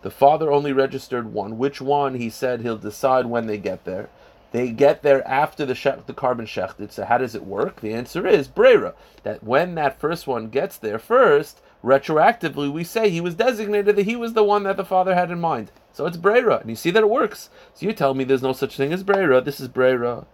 the 0.02 0.11
father 0.11 0.52
only 0.52 0.73
registered 0.73 1.33
one. 1.33 1.59
Which 1.59 1.80
one 1.80 2.14
he 2.14 2.30
said 2.30 2.61
he'll 2.61 2.78
decide 2.78 3.26
when 3.26 3.47
they 3.47 3.59
get 3.59 3.85
there. 3.85 4.09
They 4.52 4.71
get 4.71 5.02
there 5.02 5.26
after 5.26 5.66
the 5.66 5.75
shech, 5.75 6.07
the 6.07 6.14
korban 6.14 6.47
shechted. 6.47 6.92
So 6.92 7.04
how 7.04 7.18
does 7.18 7.35
it 7.35 7.45
work? 7.45 7.80
The 7.80 7.92
answer 7.92 8.26
is 8.26 8.47
brera. 8.47 8.95
That 9.25 9.42
when 9.42 9.75
that 9.75 9.99
first 10.00 10.26
one 10.26 10.49
gets 10.49 10.78
there 10.78 10.99
first, 11.00 11.61
retroactively 11.82 12.73
we 12.73 12.85
say 12.85 13.08
he 13.08 13.20
was 13.20 13.35
designated 13.35 13.97
that 13.97 14.06
he 14.06 14.16
was 14.16 14.32
the 14.32 14.44
one 14.44 14.64
that 14.64 14.76
the 14.76 14.85
father 14.85 15.14
had 15.14 15.30
in 15.30 15.40
mind. 15.40 15.70
So 15.92 16.06
it's 16.06 16.16
Brera, 16.16 16.58
and 16.58 16.70
you 16.70 16.76
see 16.76 16.90
that 16.90 17.02
it 17.02 17.11
works. 17.11 17.50
So 17.75 17.87
you 17.87 17.92
tell 17.92 18.14
me 18.14 18.25
there's 18.25 18.42
no 18.42 18.52
such 18.52 18.76
thing 18.76 18.92
as 18.92 19.02
Brera, 19.02 19.40
this 19.40 19.61
is 19.61 19.68
Brera. 19.68 20.26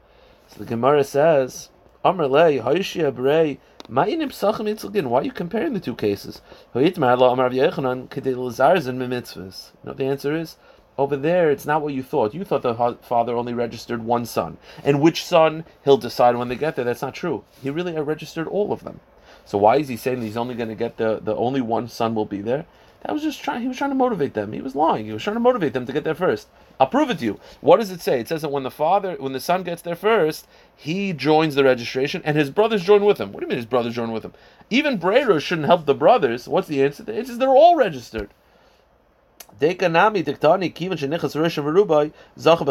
So 0.48 0.58
the 0.58 0.64
Gemara 0.64 1.04
says, 1.04 1.70
Amr 2.04 2.26
le, 2.26 2.58
Hoshia 2.58 3.12
Brei, 3.12 3.58
why 3.86 4.04
are 4.04 4.08
you 5.24 5.32
comparing 5.32 5.74
the 5.74 5.80
two 5.80 5.94
cases? 5.94 6.40
You 6.74 6.80
know, 6.80 6.88
the 9.92 10.06
answer 10.06 10.36
is, 10.36 10.56
over 10.96 11.16
there, 11.16 11.50
it's 11.50 11.66
not 11.66 11.82
what 11.82 11.92
you 11.92 12.02
thought. 12.02 12.32
You 12.34 12.44
thought 12.44 12.62
the 12.62 12.96
father 13.02 13.36
only 13.36 13.52
registered 13.52 14.04
one 14.04 14.24
son. 14.24 14.56
And 14.82 15.02
which 15.02 15.24
son 15.24 15.64
he'll 15.84 15.98
decide 15.98 16.36
when 16.36 16.48
they 16.48 16.56
get 16.56 16.76
there. 16.76 16.84
That's 16.84 17.02
not 17.02 17.14
true. 17.14 17.44
He 17.62 17.68
really 17.68 17.92
registered 18.00 18.46
all 18.48 18.72
of 18.72 18.84
them. 18.84 19.00
So 19.44 19.58
why 19.58 19.76
is 19.76 19.88
he 19.88 19.96
saying 19.96 20.22
he's 20.22 20.36
only 20.36 20.54
going 20.54 20.68
to 20.68 20.74
get 20.74 20.96
the 20.96 21.20
the 21.22 21.36
only 21.36 21.60
one 21.60 21.88
son 21.88 22.14
will 22.14 22.24
be 22.26 22.40
there? 22.40 22.66
That 23.04 23.12
was 23.12 23.22
just 23.22 23.42
trying. 23.42 23.60
He 23.60 23.68
was 23.68 23.76
trying 23.76 23.90
to 23.90 23.96
motivate 23.96 24.32
them. 24.32 24.52
He 24.52 24.62
was 24.62 24.74
lying. 24.74 25.04
He 25.04 25.12
was 25.12 25.22
trying 25.22 25.36
to 25.36 25.40
motivate 25.40 25.74
them 25.74 25.84
to 25.84 25.92
get 25.92 26.04
there 26.04 26.14
first. 26.14 26.48
I'll 26.80 26.86
prove 26.86 27.10
it 27.10 27.18
to 27.18 27.24
you. 27.24 27.38
What 27.60 27.76
does 27.76 27.90
it 27.90 28.00
say? 28.00 28.18
It 28.18 28.28
says 28.28 28.40
that 28.40 28.50
when 28.50 28.62
the 28.62 28.70
father, 28.70 29.16
when 29.18 29.34
the 29.34 29.40
son 29.40 29.62
gets 29.62 29.82
there 29.82 29.94
first, 29.94 30.46
he 30.74 31.12
joins 31.12 31.54
the 31.54 31.64
registration, 31.64 32.22
and 32.24 32.34
his 32.34 32.48
brothers 32.48 32.82
join 32.82 33.04
with 33.04 33.20
him. 33.20 33.30
What 33.30 33.40
do 33.40 33.44
you 33.44 33.48
mean 33.50 33.58
his 33.58 33.66
brothers 33.66 33.94
join 33.94 34.10
with 34.10 34.24
him? 34.24 34.32
Even 34.70 34.98
Brero 34.98 35.38
shouldn't 35.38 35.66
help 35.66 35.84
the 35.84 35.94
brothers. 35.94 36.48
What's 36.48 36.68
the 36.68 36.82
answer? 36.82 37.02
The 37.02 37.14
answer 37.14 37.32
is 37.32 37.38
they're 37.38 37.50
all 37.50 37.76
registered. 37.76 38.30
Dekanami 39.60 40.24
diktani 40.24 40.72
kivan 40.72 40.98
shenichas 40.98 41.36
rishon 41.36 41.64
v'rubai 41.64 42.12
zacha. 42.36 42.64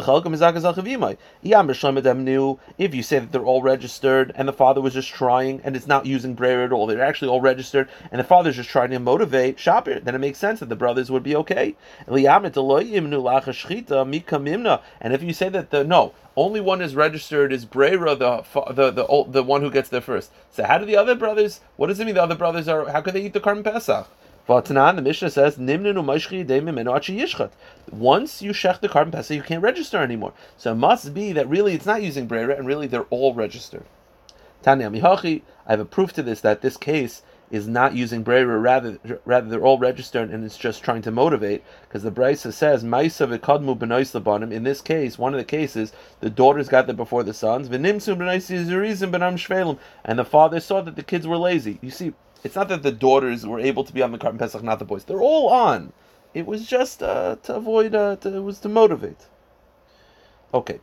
If 2.77 2.95
you 2.95 3.03
say 3.03 3.19
that 3.19 3.31
they're 3.31 3.45
all 3.45 3.61
registered 3.61 4.31
and 4.35 4.47
the 4.47 4.53
father 4.53 4.81
was 4.81 4.93
just 4.93 5.09
trying 5.09 5.61
and 5.63 5.75
it's 5.75 5.87
not 5.87 6.05
using 6.05 6.33
brayer 6.33 6.63
at 6.63 6.71
all, 6.71 6.85
they're 6.85 7.01
actually 7.01 7.29
all 7.29 7.41
registered 7.41 7.87
and 8.11 8.19
the 8.19 8.23
father's 8.23 8.57
just 8.57 8.69
trying 8.69 8.89
to 8.89 8.99
motivate 8.99 9.59
shopper, 9.59 9.99
then 9.99 10.13
it 10.15 10.19
makes 10.19 10.39
sense 10.39 10.59
that 10.59 10.69
the 10.69 10.75
brothers 10.75 11.09
would 11.09 11.23
be 11.23 11.35
okay. 11.37 11.75
And 12.07 12.17
if 15.13 15.23
you 15.23 15.33
say 15.33 15.49
that 15.49 15.69
the 15.69 15.83
no, 15.83 16.13
only 16.35 16.59
one 16.59 16.81
is 16.81 16.95
registered 16.95 17.53
is 17.53 17.65
Brera, 17.65 18.15
the 18.15 18.43
the 18.73 18.91
the 18.91 19.25
the 19.29 19.43
one 19.43 19.61
who 19.61 19.71
gets 19.71 19.89
there 19.89 20.01
first. 20.01 20.31
So 20.51 20.63
how 20.63 20.79
do 20.79 20.85
the 20.85 20.97
other 20.97 21.15
brothers? 21.15 21.61
What 21.77 21.87
does 21.87 21.99
it 21.99 22.05
mean? 22.05 22.15
The 22.15 22.23
other 22.23 22.35
brothers 22.35 22.67
are 22.67 22.89
how 22.89 23.01
could 23.01 23.13
they 23.13 23.21
eat 23.21 23.33
the 23.33 23.39
korban 23.39 23.63
pesach? 23.63 24.07
Vatanan, 24.47 24.97
the 24.97 25.01
Mishnah 25.01 25.29
says, 25.29 25.55
Nimninu. 25.55 26.03
Once 27.91 28.41
you 28.41 28.51
shech 28.51 28.79
the 28.81 28.89
korban 28.89 29.11
pesach, 29.11 29.37
you 29.37 29.43
can't 29.43 29.63
register 29.63 29.97
anymore. 29.99 30.33
So 30.57 30.73
it 30.73 30.75
must 30.75 31.13
be 31.13 31.31
that 31.31 31.47
really 31.47 31.73
it's 31.73 31.85
not 31.85 32.03
using 32.03 32.27
Brera, 32.27 32.55
and 32.55 32.67
really 32.67 32.87
they're 32.87 33.03
all 33.03 33.33
registered. 33.33 33.85
Tanya 34.61 34.89
Mihachi, 34.89 35.43
I 35.65 35.71
have 35.71 35.79
a 35.79 35.85
proof 35.85 36.11
to 36.13 36.23
this 36.23 36.41
that 36.41 36.61
this 36.61 36.77
case 36.77 37.21
is 37.51 37.67
not 37.67 37.95
using 37.95 38.23
Brera, 38.23 38.57
rather 38.57 38.97
rather 39.25 39.47
they're 39.47 39.61
all 39.61 39.77
registered 39.77 40.31
and 40.31 40.43
it's 40.43 40.57
just 40.57 40.83
trying 40.83 41.03
to 41.03 41.11
motivate, 41.11 41.63
because 41.87 42.03
the 42.03 42.11
Brisa 42.11 42.51
says, 42.51 42.83
Maisa 42.83 43.27
v'kadmu 43.27 43.77
b'nois 43.77 44.19
labanim. 44.19 44.51
In 44.51 44.63
this 44.63 44.81
case, 44.81 45.17
one 45.19 45.33
of 45.33 45.37
the 45.37 45.45
cases, 45.45 45.93
the 46.19 46.29
daughters 46.29 46.67
got 46.67 46.87
there 46.87 46.95
before 46.95 47.23
the 47.23 47.33
sons, 47.33 47.69
v'nimsum 47.69 48.17
b'nois 48.17 48.49
yizurizim 48.49 49.11
b'nam 49.11 49.35
shvelim, 49.35 49.77
and 50.03 50.17
the 50.17 50.25
father 50.25 50.59
saw 50.59 50.81
that 50.81 50.95
the 50.95 51.03
kids 51.03 51.27
were 51.27 51.37
lazy. 51.37 51.77
You 51.81 51.91
see, 51.91 52.13
it's 52.43 52.55
not 52.55 52.67
that 52.67 52.83
the 52.83 52.91
daughters 52.91 53.45
were 53.45 53.59
able 53.59 53.83
to 53.83 53.93
be 53.93 54.01
on 54.01 54.11
the 54.11 54.17
korban 54.17 54.37
pesach, 54.37 54.63
not 54.63 54.79
the 54.79 54.85
boys. 54.85 55.05
They're 55.05 55.21
all 55.21 55.49
on. 55.49 55.93
It 56.33 56.45
was 56.45 56.67
just 56.67 57.01
uh, 57.01 57.37
to 57.43 57.55
avoid. 57.55 57.95
Uh, 57.95 58.17
to, 58.17 58.35
it 58.35 58.41
was 58.41 58.59
to 58.59 58.69
motivate. 58.69 59.27
Okay, 60.53 60.79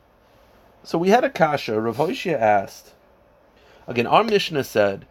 so 0.83 0.99
we 0.99 1.11
had 1.11 1.23
a 1.23 1.31
kasha. 1.31 1.81
Rav 1.81 1.97
Hoshia 1.97 2.39
asked. 2.39 2.95
Again, 3.87 4.07
our 4.07 4.25
Mishnah 4.25 4.65
said, 4.65 5.07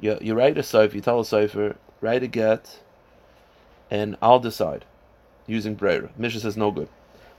you, 0.00 0.18
you 0.20 0.34
write 0.34 0.58
a 0.58 0.62
sofer, 0.62 0.94
you 0.94 1.00
tell 1.00 1.20
a 1.20 1.22
sofer, 1.22 1.76
write 2.00 2.22
a 2.22 2.26
get, 2.26 2.80
and 3.90 4.16
I'll 4.20 4.40
decide 4.40 4.84
using 5.46 5.74
Brera. 5.74 6.10
Mishnah 6.16 6.40
says 6.40 6.56
no 6.56 6.70
good. 6.70 6.88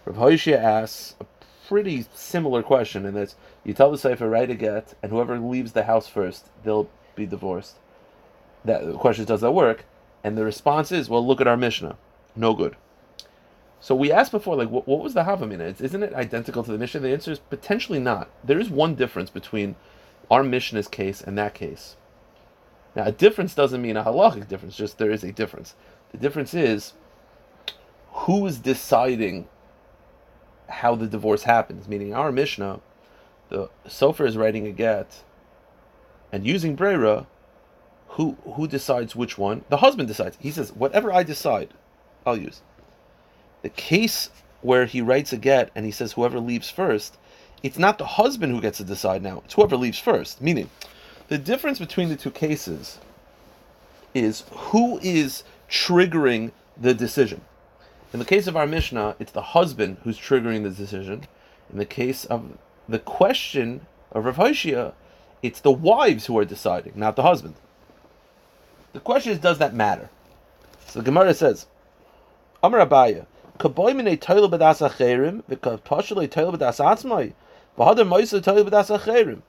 Rav 0.06 0.16
Hoshia 0.16 0.58
asks 0.58 1.16
a 1.20 1.26
pretty 1.68 2.06
similar 2.14 2.64
question, 2.64 3.06
and 3.06 3.18
that's 3.18 3.36
you 3.64 3.74
tell 3.74 3.92
the 3.92 3.98
sofer, 3.98 4.32
write 4.32 4.50
a 4.50 4.56
get, 4.56 4.94
and 5.04 5.12
whoever 5.12 5.38
leaves 5.40 5.74
the 5.74 5.84
house 5.84 6.08
first, 6.08 6.48
they'll 6.64 6.90
be 7.16 7.26
divorced 7.26 7.76
that 8.68 8.86
the 8.86 8.94
question 8.94 9.24
is, 9.24 9.28
does 9.28 9.42
that 9.42 9.52
work? 9.52 9.86
And 10.24 10.38
the 10.38 10.46
response 10.46 10.92
is, 10.92 11.10
well, 11.10 11.26
look 11.26 11.42
at 11.42 11.48
our 11.48 11.58
Mishnah. 11.58 11.98
No 12.36 12.54
good. 12.54 12.76
So 13.80 13.96
we 13.96 14.12
asked 14.12 14.32
before, 14.32 14.56
like, 14.56 14.70
what, 14.70 14.88
what 14.88 15.02
was 15.02 15.14
the 15.14 15.24
Havamina? 15.24 15.80
Isn't 15.80 16.04
it 16.04 16.14
identical 16.14 16.64
to 16.64 16.72
the 16.72 16.78
Mishnah? 16.78 17.02
The 17.02 17.14
answer 17.14 17.32
is 17.32 17.40
potentially 17.40 18.00
not. 18.00 18.30
There 18.44 18.60
is 18.60 18.70
one 18.70 18.96
difference 18.96 19.30
between 19.30 19.76
our 20.30 20.44
Mishnah's 20.44 20.88
case 20.88 21.22
and 21.22 21.38
that 21.38 21.54
case. 21.54 21.96
Now, 22.96 23.06
a 23.06 23.12
difference 23.12 23.54
doesn't 23.54 23.82
mean 23.82 23.96
a 23.96 24.04
halachic 24.04 24.48
difference, 24.48 24.76
just 24.76 24.98
there 24.98 25.12
is 25.12 25.24
a 25.24 25.32
difference. 25.32 25.76
The 26.12 26.18
difference 26.18 26.54
is 26.54 26.94
who 28.12 28.46
is 28.48 28.58
deciding 28.58 29.48
how 30.68 30.96
the 30.96 31.08
divorce 31.08 31.44
happens. 31.44 31.88
Meaning, 31.88 32.14
our 32.14 32.32
Mishnah, 32.32 32.80
the 33.50 33.70
Sofer 33.88 34.26
is 34.26 34.36
writing 34.36 34.66
a 34.66 34.72
get 34.72 35.24
and 36.32 36.46
using 36.46 36.76
Brera, 36.76 37.28
who 38.10 38.38
who 38.56 38.68
decides 38.68 39.16
which 39.16 39.38
one? 39.38 39.64
The 39.70 39.78
husband 39.78 40.08
decides. 40.08 40.38
He 40.40 40.52
says, 40.52 40.72
whatever 40.72 41.12
I 41.12 41.24
decide, 41.24 41.70
I'll 42.26 42.38
use. 42.38 42.62
The 43.62 43.70
case 43.70 44.30
where 44.62 44.86
he 44.86 45.02
writes 45.02 45.34
a 45.34 45.38
get 45.38 45.72
and 45.76 45.86
he 45.86 45.92
says 45.92 46.14
whoever 46.14 46.40
leaves 46.40 46.70
first, 46.70 47.18
it's 47.64 47.78
not 47.78 47.98
the 47.98 48.06
husband 48.06 48.54
who 48.54 48.62
gets 48.62 48.78
to 48.78 48.84
decide 48.84 49.22
now, 49.22 49.42
it's 49.46 49.54
whoever 49.54 49.78
leaves 49.78 50.00
first. 50.00 50.42
Meaning, 50.42 50.70
the 51.28 51.38
difference 51.38 51.80
between 51.80 52.10
the 52.10 52.16
two 52.16 52.32
cases 52.32 53.00
is 54.14 54.44
who 54.52 55.00
is 55.02 55.44
triggering 55.70 56.52
the 56.76 56.94
decision. 56.94 57.42
In 58.14 58.20
the 58.20 58.26
case 58.26 58.48
of 58.48 58.56
our 58.56 58.68
Mishnah, 58.68 59.16
it's 59.20 59.32
the 59.32 59.42
husband 59.42 59.98
who's 60.04 60.18
triggering 60.18 60.64
the 60.64 60.70
decision. 60.70 61.28
In 61.72 61.78
the 61.78 61.86
case 61.86 62.26
of 62.26 62.58
the 62.88 63.00
question 63.00 63.86
of 64.12 64.26
Rav 64.26 64.38
Hoshia, 64.38 64.94
it's 65.44 65.60
the 65.60 65.72
wives 65.72 66.26
who 66.26 66.38
are 66.38 66.46
deciding, 66.46 66.94
not 66.96 67.16
the 67.16 67.24
husband. 67.24 67.56
The 68.94 69.00
question 69.00 69.32
is, 69.34 69.40
does 69.40 69.60
that 69.60 69.74
matter? 69.74 70.10
So 70.88 71.02
Gemara 71.02 71.34
says, 71.34 71.68
Amar 72.64 72.86
Abaya, 72.86 73.26
Kaboy 73.60 73.96
mine 73.96 74.18
toil 74.18 74.50
b'das 74.50 74.88
acherim, 74.88 75.44
v'kapashal 75.44 76.30
toil 76.30 76.52
b'das 76.54 76.80
atzmai, 76.80 77.34
v'hadar 77.78 78.08
moisa 78.08 78.42
toil 78.44 78.64
b'das 78.64 78.98
acherim. 78.98 79.42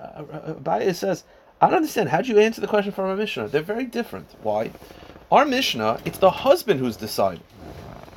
Uh, 0.00 0.52
Abaya 0.54 0.94
says, 0.94 1.24
I 1.60 1.66
don't 1.66 1.76
understand. 1.76 2.10
How 2.10 2.20
do 2.20 2.30
you 2.30 2.38
answer 2.38 2.60
the 2.60 2.66
question 2.66 2.92
from 2.92 3.06
our 3.06 3.16
Mishnah? 3.16 3.48
They're 3.48 3.62
very 3.62 3.84
different. 3.84 4.28
Why? 4.42 4.70
Our 5.32 5.44
Mishnah, 5.44 6.00
it's 6.04 6.18
the 6.18 6.30
husband 6.30 6.80
who's 6.80 6.96
deciding. 6.96 7.42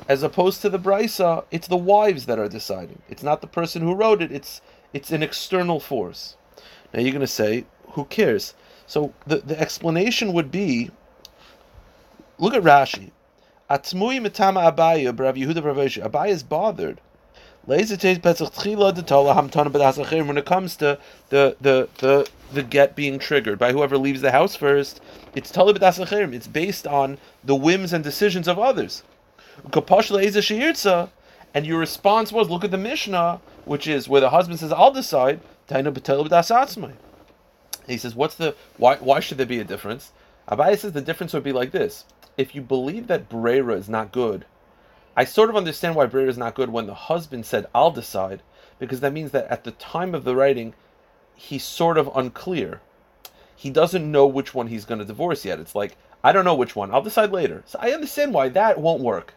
As 0.08 0.22
opposed 0.22 0.60
to 0.62 0.68
the 0.68 0.78
Brisa, 0.78 1.44
it's 1.50 1.68
the 1.68 1.76
wives 1.76 2.26
that 2.26 2.38
are 2.38 2.48
deciding. 2.48 3.00
It's 3.08 3.22
not 3.22 3.40
the 3.40 3.46
person 3.46 3.82
who 3.82 3.94
wrote 3.94 4.20
it, 4.20 4.30
it's 4.30 4.60
it's 4.92 5.10
an 5.10 5.22
external 5.22 5.80
force. 5.80 6.36
Now 6.92 7.00
you're 7.00 7.12
going 7.12 7.20
to 7.20 7.26
say, 7.26 7.64
who 7.92 8.04
cares? 8.04 8.54
So 8.90 9.14
the, 9.24 9.36
the 9.36 9.58
explanation 9.60 10.32
would 10.32 10.50
be 10.50 10.90
look 12.38 12.54
at 12.54 12.64
Rashi. 12.64 13.12
Atzmui 13.70 14.20
mitama 14.20 14.74
Abaya, 14.74 15.14
Brav 15.14 15.36
Yehuda 15.36 15.62
Bravoshi. 15.62 16.02
Abaya 16.04 16.30
is 16.30 16.42
bothered. 16.42 17.00
When 17.66 17.78
it 17.78 17.88
comes 20.44 20.76
to 20.76 20.98
the, 21.28 21.56
the, 21.60 21.88
the, 21.98 22.28
the 22.52 22.62
get 22.64 22.96
being 22.96 23.20
triggered 23.20 23.60
by 23.60 23.70
whoever 23.70 23.96
leaves 23.96 24.22
the 24.22 24.32
house 24.32 24.56
first, 24.56 25.00
it's 25.36 25.52
It's 25.54 26.48
based 26.48 26.86
on 26.88 27.18
the 27.44 27.54
whims 27.54 27.92
and 27.92 28.02
decisions 28.02 28.48
of 28.48 28.58
others. 28.58 29.04
And 31.52 31.66
your 31.66 31.78
response 31.78 32.32
was, 32.32 32.50
look 32.50 32.64
at 32.64 32.72
the 32.72 32.78
Mishnah, 32.78 33.40
which 33.66 33.86
is 33.86 34.08
where 34.08 34.20
the 34.20 34.30
husband 34.30 34.58
says, 34.58 34.72
I'll 34.72 34.90
decide. 34.90 35.38
He 37.86 37.96
says, 37.96 38.14
what's 38.14 38.34
the, 38.34 38.54
why, 38.76 38.96
why 38.96 39.20
should 39.20 39.38
there 39.38 39.46
be 39.46 39.60
a 39.60 39.64
difference? 39.64 40.12
Abaya 40.48 40.78
says 40.78 40.92
the 40.92 41.00
difference 41.00 41.32
would 41.32 41.42
be 41.42 41.52
like 41.52 41.70
this. 41.70 42.04
If 42.36 42.54
you 42.54 42.62
believe 42.62 43.06
that 43.06 43.28
Brera 43.28 43.74
is 43.74 43.88
not 43.88 44.12
good, 44.12 44.44
I 45.16 45.24
sort 45.24 45.50
of 45.50 45.56
understand 45.56 45.96
why 45.96 46.06
Brera 46.06 46.28
is 46.28 46.38
not 46.38 46.54
good 46.54 46.70
when 46.70 46.86
the 46.86 46.94
husband 46.94 47.44
said, 47.44 47.66
I'll 47.74 47.90
decide, 47.90 48.42
because 48.78 49.00
that 49.00 49.12
means 49.12 49.32
that 49.32 49.48
at 49.48 49.64
the 49.64 49.72
time 49.72 50.14
of 50.14 50.24
the 50.24 50.36
writing, 50.36 50.74
he's 51.34 51.64
sort 51.64 51.98
of 51.98 52.10
unclear. 52.14 52.80
He 53.56 53.70
doesn't 53.70 54.10
know 54.10 54.26
which 54.26 54.54
one 54.54 54.68
he's 54.68 54.84
going 54.84 55.00
to 55.00 55.04
divorce 55.04 55.44
yet. 55.44 55.58
It's 55.58 55.74
like, 55.74 55.96
I 56.22 56.32
don't 56.32 56.44
know 56.44 56.54
which 56.54 56.76
one. 56.76 56.92
I'll 56.92 57.02
decide 57.02 57.32
later. 57.32 57.62
So 57.66 57.78
I 57.80 57.90
understand 57.90 58.32
why 58.32 58.48
that 58.50 58.80
won't 58.80 59.02
work. 59.02 59.34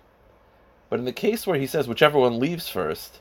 But 0.89 0.99
in 0.99 1.05
the 1.05 1.11
case 1.11 1.47
where 1.47 1.57
he 1.57 1.67
says 1.67 1.87
whichever 1.87 2.19
one 2.19 2.39
leaves 2.39 2.69
first, 2.69 3.19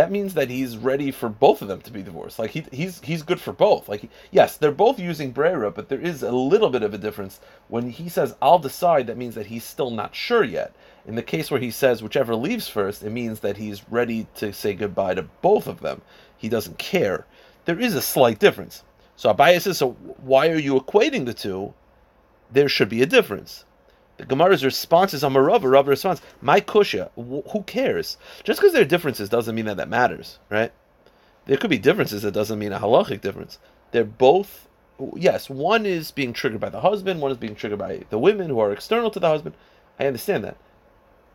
that 0.00 0.10
means 0.10 0.32
that 0.32 0.48
he's 0.48 0.78
ready 0.78 1.10
for 1.10 1.28
both 1.28 1.60
of 1.60 1.68
them 1.68 1.82
to 1.82 1.92
be 1.92 2.02
divorced. 2.02 2.38
Like 2.38 2.52
he, 2.52 2.64
he's 2.72 3.02
he's 3.02 3.22
good 3.22 3.38
for 3.38 3.52
both. 3.52 3.86
Like 3.86 4.08
yes, 4.30 4.56
they're 4.56 4.72
both 4.72 4.98
using 4.98 5.30
Brera, 5.30 5.70
but 5.70 5.90
there 5.90 6.00
is 6.00 6.22
a 6.22 6.32
little 6.32 6.70
bit 6.70 6.82
of 6.82 6.94
a 6.94 6.98
difference 6.98 7.38
when 7.68 7.90
he 7.90 8.08
says 8.08 8.34
I'll 8.40 8.58
decide. 8.58 9.06
That 9.06 9.18
means 9.18 9.34
that 9.34 9.48
he's 9.48 9.62
still 9.62 9.90
not 9.90 10.14
sure 10.14 10.42
yet. 10.42 10.74
In 11.06 11.16
the 11.16 11.22
case 11.22 11.50
where 11.50 11.60
he 11.60 11.70
says 11.70 12.02
whichever 12.02 12.34
leaves 12.34 12.66
first, 12.66 13.02
it 13.02 13.10
means 13.10 13.40
that 13.40 13.58
he's 13.58 13.86
ready 13.90 14.26
to 14.36 14.54
say 14.54 14.72
goodbye 14.72 15.16
to 15.16 15.24
both 15.42 15.66
of 15.66 15.80
them. 15.80 16.00
He 16.34 16.48
doesn't 16.48 16.78
care. 16.78 17.26
There 17.66 17.78
is 17.78 17.94
a 17.94 18.00
slight 18.00 18.38
difference. 18.38 18.82
So 19.16 19.34
Abaya 19.34 19.60
says, 19.60 19.76
so 19.76 19.90
why 20.22 20.48
are 20.48 20.58
you 20.58 20.80
equating 20.80 21.26
the 21.26 21.34
two? 21.34 21.74
There 22.50 22.70
should 22.70 22.88
be 22.88 23.02
a 23.02 23.06
difference. 23.06 23.66
The 24.20 24.26
Gemara's 24.26 24.62
response 24.62 25.14
is 25.14 25.24
on 25.24 25.32
Rav. 25.32 25.64
Rav 25.64 25.88
responds, 25.88 26.20
"My 26.42 26.60
kusha. 26.60 27.08
Who 27.16 27.62
cares? 27.62 28.18
Just 28.44 28.60
because 28.60 28.74
there 28.74 28.82
are 28.82 28.84
differences 28.84 29.30
doesn't 29.30 29.54
mean 29.54 29.64
that 29.64 29.78
that 29.78 29.88
matters, 29.88 30.38
right? 30.50 30.72
There 31.46 31.56
could 31.56 31.70
be 31.70 31.78
differences 31.78 32.20
that 32.20 32.32
doesn't 32.32 32.58
mean 32.58 32.72
a 32.72 32.78
halachic 32.78 33.22
difference. 33.22 33.58
They're 33.92 34.04
both. 34.04 34.68
Yes, 35.16 35.48
one 35.48 35.86
is 35.86 36.10
being 36.10 36.34
triggered 36.34 36.60
by 36.60 36.68
the 36.68 36.82
husband. 36.82 37.22
One 37.22 37.30
is 37.30 37.38
being 37.38 37.54
triggered 37.54 37.78
by 37.78 38.02
the 38.10 38.18
women 38.18 38.50
who 38.50 38.58
are 38.58 38.70
external 38.70 39.10
to 39.10 39.18
the 39.18 39.28
husband. 39.28 39.54
I 39.98 40.06
understand 40.06 40.44
that, 40.44 40.58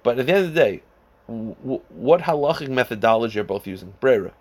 but 0.03 0.19
at 0.19 0.27
the 0.27 0.33
end 0.33 0.45
of 0.45 0.53
the 0.53 0.59
day, 0.59 0.83
what 1.25 2.21
halachic 2.21 2.69
methodology 2.69 3.39
are 3.39 3.43
both 3.43 3.65
using? 3.65 3.95
Brera. 3.99 4.33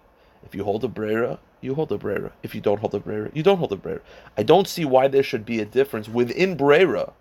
If 0.44 0.54
you 0.54 0.64
hold 0.64 0.85
a 0.85 0.88
brera, 0.88 1.38
you 1.62 1.74
hold 1.76 1.90
a 1.92 1.96
brera. 1.96 2.33
If 2.42 2.54
you 2.54 2.61
don't 2.61 2.80
hold 2.80 2.94
a 2.94 3.00
brera, 3.00 3.30
you 3.33 3.42
don't 3.42 3.57
hold 3.57 3.72
a 3.72 3.76
brera. 3.76 4.00
I 4.37 4.42
don't 4.42 4.68
see 4.68 4.85
why 4.85 5.09
there 5.09 5.22
should 5.22 5.46
be 5.46 5.61
a 5.61 5.64
difference 5.64 6.11
within 6.11 6.59
brera 6.59 7.14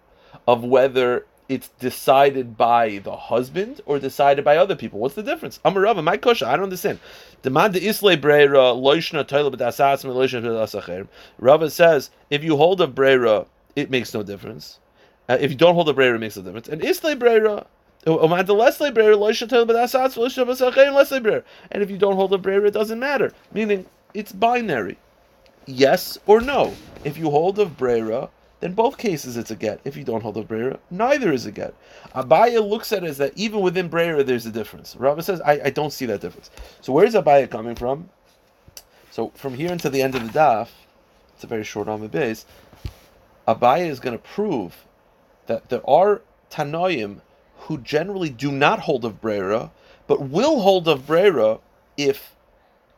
of 0.48 0.64
whether 0.64 1.26
it's 1.50 1.68
decided 1.80 2.58
by 2.58 3.00
the 3.00 3.16
husband 3.16 3.82
or 3.86 4.00
decided 4.00 4.46
by 4.46 4.58
other 4.58 4.76
people. 4.76 5.00
What's 5.00 5.16
the 5.16 5.24
difference? 5.24 5.60
Amarava, 5.66 6.04
my 6.04 6.18
kosha, 6.18 6.48
I 6.48 6.56
don't 6.56 6.64
understand. 6.64 7.00
Demand 7.42 7.76
isle 7.76 8.82
loishna 8.82 11.08
Rava 11.38 11.70
says 11.70 12.10
if 12.30 12.44
you 12.44 12.58
hold 12.58 12.82
a 12.82 12.88
brera, 12.88 13.46
it 13.76 13.90
makes 13.90 14.14
no 14.14 14.24
difference. 14.24 14.80
Uh, 15.28 15.38
if 15.40 15.52
you 15.52 15.58
don't 15.58 15.76
hold 15.76 15.90
a 15.90 15.94
brera, 15.94 16.16
it 16.16 16.20
makes 16.20 16.38
no 16.38 16.44
difference. 16.44 16.70
And 16.70 16.84
isle 16.84 17.16
brera. 17.16 17.66
And 18.06 18.32
if 21.84 21.90
you 21.90 21.98
don't 21.98 22.16
hold 22.16 22.34
a 22.34 22.38
brera, 22.38 22.68
it 22.68 22.74
doesn't 22.74 23.00
matter. 23.00 23.32
Meaning, 23.54 23.86
it's 24.14 24.32
binary. 24.32 24.98
Yes 25.66 26.18
or 26.26 26.42
no. 26.42 26.74
If 27.04 27.18
you 27.18 27.30
hold 27.30 27.60
a 27.60 27.66
brera, 27.66 28.30
then 28.64 28.72
both 28.72 28.98
cases 28.98 29.36
it's 29.36 29.52
a 29.52 29.58
get. 29.58 29.82
If 29.84 29.98
you 29.98 30.06
don't 30.06 30.24
hold 30.24 30.38
a 30.38 30.42
brera, 30.42 30.80
neither 30.90 31.34
is 31.34 31.46
a 31.46 31.52
get. 31.52 31.74
Abaya 32.16 32.66
looks 32.66 32.94
at 32.94 33.04
it 33.04 33.08
as 33.08 33.18
that 33.18 33.34
even 33.36 33.60
within 33.60 33.90
brera 33.90 34.24
there's 34.24 34.46
a 34.46 34.52
difference. 34.52 34.96
Rava 34.96 35.22
says, 35.22 35.42
I, 35.42 35.60
I 35.66 35.70
don't 35.70 35.92
see 35.92 36.06
that 36.06 36.22
difference. 36.22 36.50
So 36.80 36.94
where's 36.94 37.14
Abaya 37.14 37.52
coming 37.52 37.76
from? 37.76 38.10
So 39.12 39.34
from 39.36 39.56
here 39.56 39.70
until 39.70 39.92
the 39.92 40.02
end 40.02 40.16
of 40.16 40.24
the 40.24 40.40
daf, 40.40 40.70
it's 41.36 41.44
a 41.44 41.48
very 41.48 41.66
short 41.66 41.90
on 41.90 42.00
the 42.00 42.08
base. 42.08 42.46
Abaya 43.46 43.88
is 43.88 44.00
going 44.00 44.18
to 44.18 44.24
prove 44.24 44.86
that 45.48 45.68
there 45.68 45.88
are 45.90 46.22
Tanoim 46.50 47.20
who 47.68 47.80
generally 47.80 48.30
do 48.30 48.50
not 48.50 48.80
hold 48.80 49.04
of 49.04 49.20
brera, 49.20 49.72
but 50.08 50.30
will 50.30 50.62
hold 50.62 50.88
of 50.88 51.06
brera 51.06 51.60
if 51.98 52.34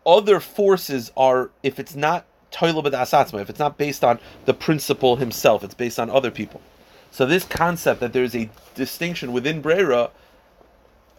other 0.05 0.39
forces 0.39 1.11
are, 1.17 1.49
if 1.63 1.79
it's 1.79 1.95
not 1.95 2.27
if 2.61 3.49
it's 3.49 3.59
not 3.59 3.77
based 3.77 4.03
on 4.03 4.19
the 4.45 4.53
principle 4.53 5.17
himself, 5.17 5.63
it's 5.63 5.73
based 5.73 5.99
on 5.99 6.09
other 6.09 6.31
people. 6.31 6.61
So 7.11 7.25
this 7.25 7.45
concept 7.45 8.01
that 8.01 8.13
there's 8.13 8.35
a 8.35 8.49
distinction 8.73 9.31
within 9.31 9.61
Brera, 9.61 10.11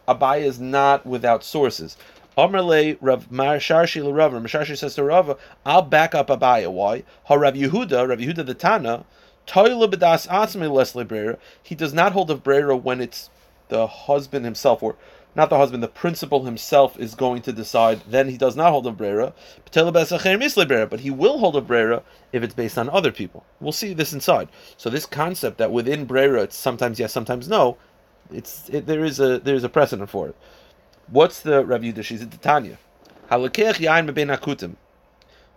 Abaya 0.06 0.42
is 0.42 0.60
not 0.60 1.06
without 1.06 1.42
sources. 1.42 1.96
Amrle 2.36 2.98
Rav 3.00 3.30
Marsharshi 3.30 4.02
Rav 4.14 4.32
Marsharshi 4.32 4.76
says 4.76 4.94
to 4.96 5.04
Rav, 5.04 5.38
I'll 5.64 5.82
back 5.82 6.14
up 6.14 6.28
Abaya. 6.28 6.70
Why? 6.70 7.02
Ha 7.24 7.34
Rav 7.34 7.54
Yehuda, 7.54 8.08
Rav 8.08 8.18
Yehuda 8.18 8.44
the 8.44 8.54
Tana, 8.54 9.04
Toila 9.46 9.90
B'das 9.90 10.28
Atzmi 10.28 11.08
Brera. 11.08 11.38
He 11.62 11.74
does 11.74 11.94
not 11.94 12.12
hold 12.12 12.30
of 12.30 12.44
Brera 12.44 12.76
when 12.76 13.00
it's 13.00 13.30
the 13.68 13.86
husband 13.86 14.44
himself 14.44 14.82
or 14.82 14.96
not 15.36 15.50
the 15.50 15.58
husband, 15.58 15.82
the 15.82 15.88
principal 15.88 16.44
himself 16.44 16.98
is 16.98 17.14
going 17.14 17.42
to 17.42 17.52
decide, 17.52 18.00
then 18.08 18.30
he 18.30 18.38
does 18.38 18.56
not 18.56 18.70
hold 18.70 18.86
a 18.86 18.90
brera, 18.90 19.34
but 19.72 21.00
he 21.00 21.10
will 21.10 21.38
hold 21.38 21.56
a 21.56 21.60
brera 21.60 22.02
if 22.32 22.42
it's 22.42 22.54
based 22.54 22.78
on 22.78 22.88
other 22.88 23.12
people. 23.12 23.44
We'll 23.60 23.72
see 23.72 23.92
this 23.92 24.14
inside. 24.14 24.48
So 24.78 24.88
this 24.88 25.04
concept 25.04 25.58
that 25.58 25.70
within 25.70 26.06
brera 26.06 26.42
it's 26.44 26.56
sometimes 26.56 26.98
yes, 26.98 27.12
sometimes 27.12 27.48
no, 27.48 27.76
it's 28.32 28.68
it, 28.70 28.86
there 28.86 29.04
is 29.04 29.20
a 29.20 29.38
there 29.38 29.54
is 29.54 29.62
a 29.62 29.68
precedent 29.68 30.08
for 30.08 30.28
it. 30.28 30.36
What's 31.08 31.40
the 31.42 31.64
Rav 31.64 31.82
Yudah? 31.82 32.02
She's 32.02 32.22
at 32.22 32.42
Tanya. 32.42 32.78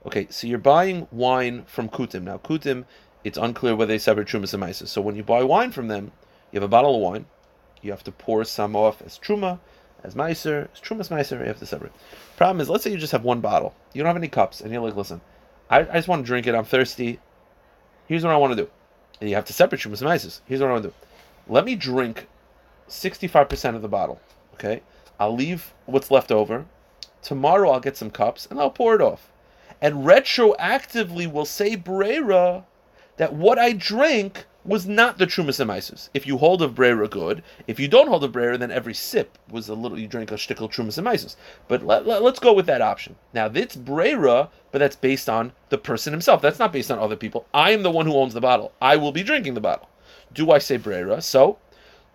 Okay, 0.06 0.28
so 0.30 0.46
you're 0.46 0.60
buying 0.60 1.08
wine 1.12 1.64
from 1.66 1.88
Kutim. 1.90 2.24
Now 2.24 2.38
Kutim, 2.38 2.84
it's 3.24 3.38
unclear 3.38 3.76
whether 3.76 3.94
they 3.94 3.98
separate 3.98 4.28
Trumas 4.28 4.54
and 4.54 4.62
Mises. 4.62 4.92
So 4.92 5.02
when 5.02 5.16
you 5.16 5.24
buy 5.24 5.44
wine 5.44 5.72
from 5.72 5.88
them, 5.88 6.12
you 6.52 6.58
have 6.60 6.64
a 6.64 6.68
bottle 6.68 6.96
of 6.96 7.02
wine, 7.02 7.26
you 7.82 7.92
have 7.92 8.04
to 8.04 8.12
pour 8.12 8.44
some 8.44 8.76
off 8.76 9.02
as 9.02 9.18
truma, 9.18 9.60
as 10.04 10.16
meiser, 10.16 10.68
as 10.74 10.80
trumas 10.80 11.10
meiser. 11.10 11.40
You 11.40 11.46
have 11.46 11.60
to 11.60 11.66
separate. 11.66 11.92
Problem 12.38 12.62
is, 12.62 12.70
let's 12.70 12.84
say 12.84 12.92
you 12.92 12.98
just 12.98 13.12
have 13.12 13.24
one 13.24 13.42
bottle. 13.42 13.76
You 13.94 14.02
don't 14.02 14.08
have 14.08 14.18
any 14.18 14.28
cups, 14.28 14.62
and 14.62 14.72
you're 14.72 14.82
like, 14.82 14.96
listen, 14.96 15.22
I, 15.70 15.80
I 15.80 15.94
just 15.94 16.08
want 16.08 16.24
to 16.24 16.28
drink 16.28 16.48
it. 16.48 16.56
I'm 16.56 16.66
thirsty. 16.66 17.20
Here's 18.08 18.24
what 18.24 18.34
I 18.34 18.38
want 18.38 18.56
to 18.56 18.64
do. 18.64 18.70
and 19.22 19.30
you 19.30 19.36
have 19.36 19.46
to 19.46 19.54
separate 19.54 19.82
Trumas 19.82 20.02
Maisis. 20.02 20.42
Here's 20.46 20.62
what 20.62 20.70
I 20.70 20.74
want 20.74 20.84
to 20.84 20.90
do. 20.90 20.96
Let 21.48 21.66
me 21.66 21.76
drink 21.76 22.28
65% 22.88 23.76
of 23.76 23.82
the 23.82 23.88
bottle. 23.88 24.20
Okay, 24.56 24.82
I'll 25.20 25.36
leave 25.36 25.74
what's 25.86 26.12
left 26.12 26.32
over. 26.32 26.66
Tomorrow 27.22 27.70
I'll 27.70 27.80
get 27.80 27.98
some 27.98 28.10
cups 28.12 28.48
and 28.50 28.60
I'll 28.60 28.72
pour 28.72 28.96
it 28.96 29.02
off. 29.02 29.30
And 29.82 30.06
retroactively 30.06 31.32
will 31.32 31.46
say 31.46 31.76
Brera 31.76 32.66
that 33.18 33.34
what 33.34 33.60
I 33.60 33.74
drink 33.74 34.46
was 34.66 34.86
not 34.86 35.18
the 35.18 35.26
Trumas 35.26 35.64
Emaisus. 35.64 36.10
If 36.14 36.28
you 36.28 36.38
hold 36.38 36.62
of 36.62 36.76
Brera, 36.76 37.08
good. 37.08 37.44
If 37.66 37.80
you 37.80 37.88
don't 37.88 38.08
hold 38.08 38.24
of 38.24 38.32
Brera, 38.32 38.58
then 38.58 38.72
every 38.72 38.94
sip 38.94 39.38
was 39.50 39.70
a 39.70 39.74
little, 39.74 39.98
you 39.98 40.08
drink 40.08 40.32
a 40.32 40.36
shtickle 40.36 40.70
Trumas 40.70 41.02
Emaisus. 41.02 41.36
But 41.68 41.86
let, 41.86 42.06
let, 42.06 42.22
us 42.22 42.40
go 42.40 42.54
with 42.54 42.66
that 42.66 42.82
option. 42.82 43.16
Now, 43.34 43.46
it's 43.48 43.76
Brera, 43.76 44.50
but 44.72 44.80
that's 44.80 44.98
based 44.98 45.30
on 45.30 45.54
the 45.70 45.78
person 45.78 46.12
himself. 46.12 46.42
That's 46.42 46.60
not 46.60 46.74
based 46.74 46.92
on 46.92 47.00
other 47.00 47.16
people. 47.16 47.46
I 47.54 47.72
am 47.72 47.84
the 47.84 47.92
one 47.92 48.06
who 48.06 48.16
owns 48.16 48.34
the 48.34 48.42
bottle. 48.42 48.74
I 48.82 48.98
will 48.98 49.12
be 49.12 49.24
drinking 49.24 49.54
the 49.54 49.62
bottle. 49.62 49.90
Do 50.34 50.52
I 50.52 50.60
say 50.60 50.78
Brera? 50.78 51.22
So, 51.22 51.58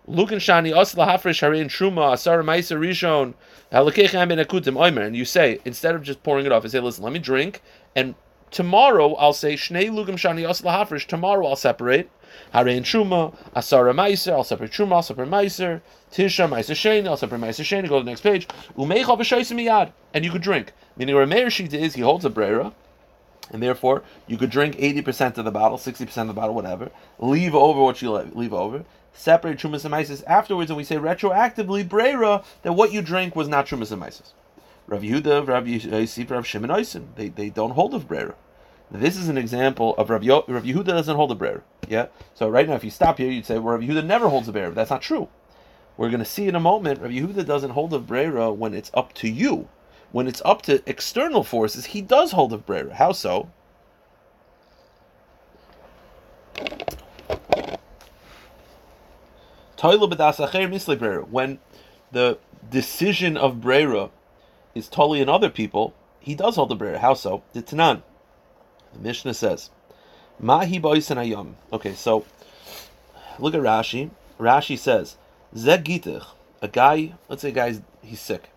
Lukin 0.07 0.37
Shani 0.37 0.71
Osla 0.71 1.07
Hafresh 1.07 1.41
Harin 1.41 1.65
Truma 1.65 2.13
Asar 2.13 2.43
Maisa 2.43 2.77
Rishon 2.77 3.33
Akutim 3.71 4.75
Oimer, 4.75 5.05
and 5.05 5.15
you 5.15 5.25
say 5.25 5.59
instead 5.65 5.95
of 5.95 6.03
just 6.03 6.21
pouring 6.21 6.45
it 6.45 6.51
off, 6.51 6.63
I 6.63 6.67
say, 6.67 6.79
listen, 6.79 7.03
let 7.03 7.11
me 7.11 7.19
drink, 7.19 7.61
and 7.95 8.13
tomorrow 8.51 9.15
I'll 9.15 9.33
say 9.33 9.55
Shnei 9.55 9.89
Lugim 9.89 10.15
Shani 10.15 10.47
Osla 10.47 10.85
Hafresh. 10.85 11.07
Tomorrow 11.07 11.47
I'll 11.47 11.55
separate 11.55 12.09
Harin 12.53 12.81
Truma 12.81 13.35
Asara 13.55 13.93
Meiser. 13.93 14.33
I'll 14.33 14.43
separate 14.43 14.71
Truma. 14.71 14.93
I'll 14.93 15.03
separate 15.03 15.29
Meiser. 15.29 15.81
Tisha 16.11 16.49
Meiser 16.49 16.75
Sheni. 16.75 17.07
I'll 17.07 17.17
separate 17.17 17.41
Meiser 17.41 17.63
Sheni. 17.63 17.89
Go 17.89 17.99
to 17.99 18.03
the 18.03 18.11
next 18.11 18.21
page. 18.21 18.47
Umeicha 18.77 19.17
B'Shaisim 19.17 19.57
Miyad, 19.57 19.91
and 20.13 20.23
you 20.25 20.31
could 20.31 20.41
drink. 20.41 20.73
Meaning, 20.97 21.15
where 21.15 21.25
Meir 21.25 21.47
Shita 21.47 21.73
is, 21.73 21.95
he 21.95 22.01
holds 22.01 22.25
a 22.25 22.29
brera. 22.29 22.73
And 23.51 23.61
therefore, 23.61 24.01
you 24.25 24.37
could 24.37 24.49
drink 24.49 24.75
80% 24.77 25.37
of 25.37 25.45
the 25.45 25.51
bottle, 25.51 25.77
60% 25.77 26.17
of 26.17 26.27
the 26.27 26.33
bottle, 26.33 26.55
whatever. 26.55 26.89
Leave 27.19 27.53
over 27.53 27.81
what 27.81 28.01
you 28.01 28.11
leave 28.11 28.53
over 28.53 28.85
separate 29.15 29.57
Trumas 29.57 29.85
and 29.85 29.91
Mises 29.91 30.21
afterwards, 30.23 30.69
and 30.69 30.77
we 30.77 30.83
say 30.83 30.97
retroactively, 30.97 31.87
Brera, 31.87 32.43
that 32.61 32.73
what 32.73 32.91
you 32.91 33.01
drank 33.01 33.35
was 33.35 33.47
not 33.47 33.65
Trumas 33.65 33.91
and 33.91 33.99
Mises. 33.99 34.33
Rav 34.87 35.01
Yehuda, 35.01 35.47
Rav 35.47 35.67
Yosef, 35.67 36.29
uh, 36.29 36.35
Rav 36.35 36.45
Shimon 36.45 36.85
they, 37.15 37.29
they 37.29 37.49
don't 37.49 37.71
hold 37.71 37.93
of 37.93 38.07
Brera. 38.07 38.35
This 38.91 39.17
is 39.17 39.29
an 39.29 39.37
example 39.37 39.95
of 39.97 40.09
Rav, 40.09 40.23
Yo, 40.23 40.45
Rav 40.47 40.63
Yehuda 40.63 40.85
doesn't 40.85 41.15
hold 41.15 41.31
a 41.31 41.35
Brera. 41.35 41.61
Yeah? 41.87 42.07
So 42.33 42.47
right 42.47 42.67
now, 42.67 42.75
if 42.75 42.83
you 42.83 42.91
stop 42.91 43.17
here, 43.17 43.31
you'd 43.31 43.45
say, 43.45 43.57
well, 43.57 43.77
Rav 43.77 43.81
Yehuda 43.81 44.05
never 44.05 44.29
holds 44.29 44.47
a 44.47 44.51
Brera. 44.51 44.71
That's 44.71 44.91
not 44.91 45.01
true. 45.01 45.27
We're 45.97 46.09
going 46.09 46.19
to 46.19 46.25
see 46.25 46.47
in 46.47 46.55
a 46.55 46.59
moment, 46.59 47.01
Rav 47.01 47.11
Yehuda 47.11 47.45
doesn't 47.45 47.71
hold 47.71 47.93
of 47.93 48.05
Brera 48.05 48.53
when 48.53 48.73
it's 48.73 48.91
up 48.93 49.13
to 49.15 49.29
you. 49.29 49.67
When 50.11 50.27
it's 50.27 50.41
up 50.45 50.61
to 50.63 50.83
external 50.85 51.43
forces, 51.43 51.87
he 51.87 52.01
does 52.01 52.31
hold 52.31 52.53
of 52.53 52.65
Brera. 52.65 52.93
How 52.93 53.11
so? 53.11 53.49
When 59.81 61.59
the 62.11 62.37
decision 62.71 63.37
of 63.37 63.61
Brera 63.61 64.09
is 64.73 64.87
totally 64.87 65.21
in 65.21 65.29
other 65.29 65.49
people, 65.49 65.93
he 66.19 66.33
does 66.33 66.55
hold 66.55 66.69
the 66.69 66.75
Brera. 66.75 66.99
How 66.99 67.13
so? 67.13 67.43
The 67.53 67.61
Tanan. 67.61 68.01
The 68.95 69.01
Mishnah 69.01 69.33
says, 69.33 69.69
Mahi 70.39 70.79
ayam. 70.79 71.53
Okay, 71.71 71.93
so 71.93 72.25
look 73.39 73.53
at 73.53 73.61
Rashi. 73.61 74.09
Rashi 74.39 74.77
says, 74.77 75.17
Zegitich, 75.53 76.25
a 76.61 76.67
guy, 76.67 77.13
let's 77.29 77.41
say 77.41 77.49
a 77.49 77.51
guy, 77.51 77.75
he's 78.01 78.19
sick. 78.19 78.49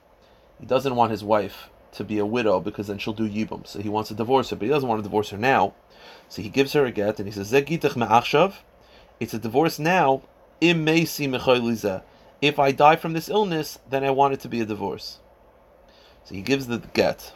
He 0.60 0.66
doesn't 0.66 0.96
want 0.96 1.10
his 1.10 1.24
wife 1.24 1.70
to 1.92 2.04
be 2.04 2.18
a 2.18 2.26
widow 2.26 2.60
because 2.60 2.86
then 2.86 2.98
she'll 2.98 3.12
do 3.12 3.28
yibum. 3.28 3.66
So 3.66 3.80
he 3.80 3.88
wants 3.88 4.08
to 4.08 4.14
divorce 4.14 4.50
her, 4.50 4.56
but 4.56 4.66
he 4.66 4.70
doesn't 4.70 4.88
want 4.88 5.00
to 5.00 5.02
divorce 5.02 5.30
her 5.30 5.38
now. 5.38 5.74
So 6.28 6.42
he 6.42 6.48
gives 6.48 6.72
her 6.72 6.84
a 6.86 6.92
get 6.92 7.18
and 7.18 7.26
he 7.28 7.32
says, 7.32 7.52
Zegitich 7.52 7.96
me'achshav. 7.96 8.54
It's 9.20 9.34
a 9.34 9.38
divorce 9.38 9.78
now 9.78 10.22
if 10.60 12.58
I 12.58 12.72
die 12.72 12.96
from 12.96 13.12
this 13.12 13.28
illness, 13.28 13.78
then 13.88 14.04
I 14.04 14.10
want 14.10 14.34
it 14.34 14.40
to 14.40 14.48
be 14.48 14.60
a 14.60 14.66
divorce. 14.66 15.18
So 16.24 16.34
he 16.34 16.42
gives 16.42 16.66
the 16.66 16.78
get. 16.92 17.32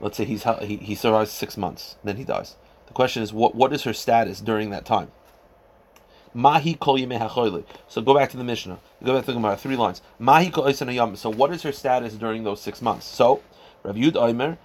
Let's 0.00 0.16
say 0.16 0.24
he's 0.24 0.44
he, 0.62 0.76
he 0.76 0.94
survives 0.94 1.30
six 1.30 1.56
months, 1.56 1.96
then 2.04 2.16
he 2.16 2.24
dies. 2.24 2.56
The 2.86 2.92
question 2.92 3.22
is, 3.22 3.32
what 3.32 3.54
what 3.54 3.72
is 3.72 3.82
her 3.84 3.92
status 3.92 4.40
during 4.40 4.70
that 4.70 4.84
time? 4.84 5.10
Mahi 6.34 6.76
So 6.80 8.02
go 8.02 8.14
back 8.14 8.30
to 8.30 8.36
the 8.36 8.44
Mishnah. 8.44 8.78
Go 9.02 9.14
back 9.14 9.22
to 9.22 9.26
the 9.28 9.32
Gemara. 9.32 9.56
Three 9.56 9.76
lines. 9.76 10.02
Mahi 10.18 10.52
So 10.52 11.30
what 11.30 11.52
is 11.52 11.62
her 11.62 11.72
status 11.72 12.14
during 12.14 12.44
those 12.44 12.60
six 12.60 12.80
months? 12.82 13.06
So 13.06 13.42
Rav 13.82 13.96
Yud 13.96 14.16
Omer 14.16 14.58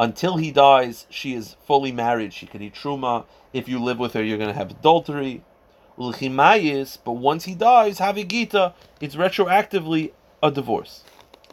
until 0.00 0.36
he 0.36 0.50
dies, 0.50 1.06
she 1.08 1.34
is 1.34 1.56
fully 1.66 1.92
married. 1.92 2.32
She 2.32 2.46
can 2.46 2.62
eat 2.62 2.74
truma. 2.74 3.24
If 3.52 3.68
you 3.68 3.78
live 3.78 3.98
with 3.98 4.12
her, 4.14 4.22
you're 4.22 4.38
going 4.38 4.50
to 4.50 4.54
have 4.54 4.70
adultery. 4.70 5.42
But 5.96 7.12
once 7.12 7.44
he 7.44 7.54
dies, 7.54 7.98
Havigita, 7.98 8.74
it's 9.00 9.14
retroactively 9.14 10.12
a 10.42 10.50
divorce. 10.50 11.04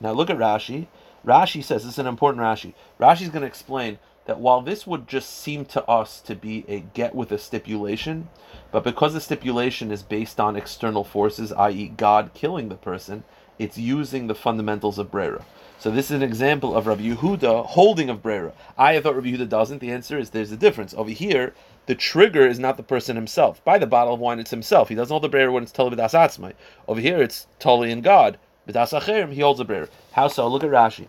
Now 0.01 0.11
look 0.11 0.29
at 0.29 0.37
Rashi. 0.37 0.87
Rashi 1.25 1.63
says 1.63 1.83
this 1.83 1.93
is 1.93 1.99
an 1.99 2.07
important 2.07 2.43
Rashi. 2.43 2.73
Rashi 2.99 3.21
is 3.21 3.29
going 3.29 3.41
to 3.41 3.47
explain 3.47 3.99
that 4.25 4.39
while 4.39 4.61
this 4.61 4.85
would 4.85 5.07
just 5.07 5.29
seem 5.29 5.65
to 5.65 5.83
us 5.85 6.19
to 6.21 6.35
be 6.35 6.65
a 6.67 6.79
get 6.79 7.15
with 7.15 7.31
a 7.31 7.37
stipulation, 7.37 8.29
but 8.71 8.83
because 8.83 9.13
the 9.13 9.21
stipulation 9.21 9.91
is 9.91 10.03
based 10.03 10.39
on 10.39 10.55
external 10.55 11.03
forces, 11.03 11.51
i.e., 11.53 11.93
God 11.97 12.31
killing 12.33 12.69
the 12.69 12.75
person, 12.75 13.23
it's 13.59 13.77
using 13.77 14.27
the 14.27 14.35
fundamentals 14.35 14.97
of 14.97 15.11
Brera. 15.11 15.45
So 15.77 15.89
this 15.89 16.05
is 16.05 16.15
an 16.15 16.23
example 16.23 16.75
of 16.75 16.87
Rabbi 16.87 17.01
Yehuda 17.03 17.65
holding 17.65 18.09
of 18.09 18.21
Brera. 18.21 18.53
I 18.77 18.99
thought 18.99 19.15
Rabbi 19.15 19.29
Yehuda 19.29 19.49
doesn't. 19.49 19.79
The 19.79 19.91
answer 19.91 20.17
is 20.17 20.29
there's 20.29 20.51
a 20.51 20.57
difference. 20.57 20.93
Over 20.93 21.09
here, 21.09 21.53
the 21.87 21.95
trigger 21.95 22.45
is 22.45 22.59
not 22.59 22.77
the 22.77 22.83
person 22.83 23.15
himself. 23.15 23.63
By 23.63 23.79
the 23.79 23.87
bottle 23.87 24.13
of 24.13 24.19
wine, 24.19 24.39
it's 24.39 24.51
himself. 24.51 24.89
He 24.89 24.95
doesn't 24.95 25.11
hold 25.11 25.23
the 25.23 25.29
Brera 25.29 25.51
when 25.51 25.63
it's 25.63 25.71
totally 25.71 26.01
b'das. 26.01 26.53
Over 26.87 27.01
here, 27.01 27.21
it's 27.21 27.47
totally 27.59 27.91
in 27.91 28.01
God. 28.01 28.37
B'das 28.67 28.99
acherim, 28.99 29.33
he 29.33 29.41
holds 29.41 29.59
a 29.59 29.65
Brera. 29.65 29.87
How 30.11 30.27
so? 30.27 30.47
Look 30.47 30.63
at 30.63 30.69
Rashi. 30.69 31.07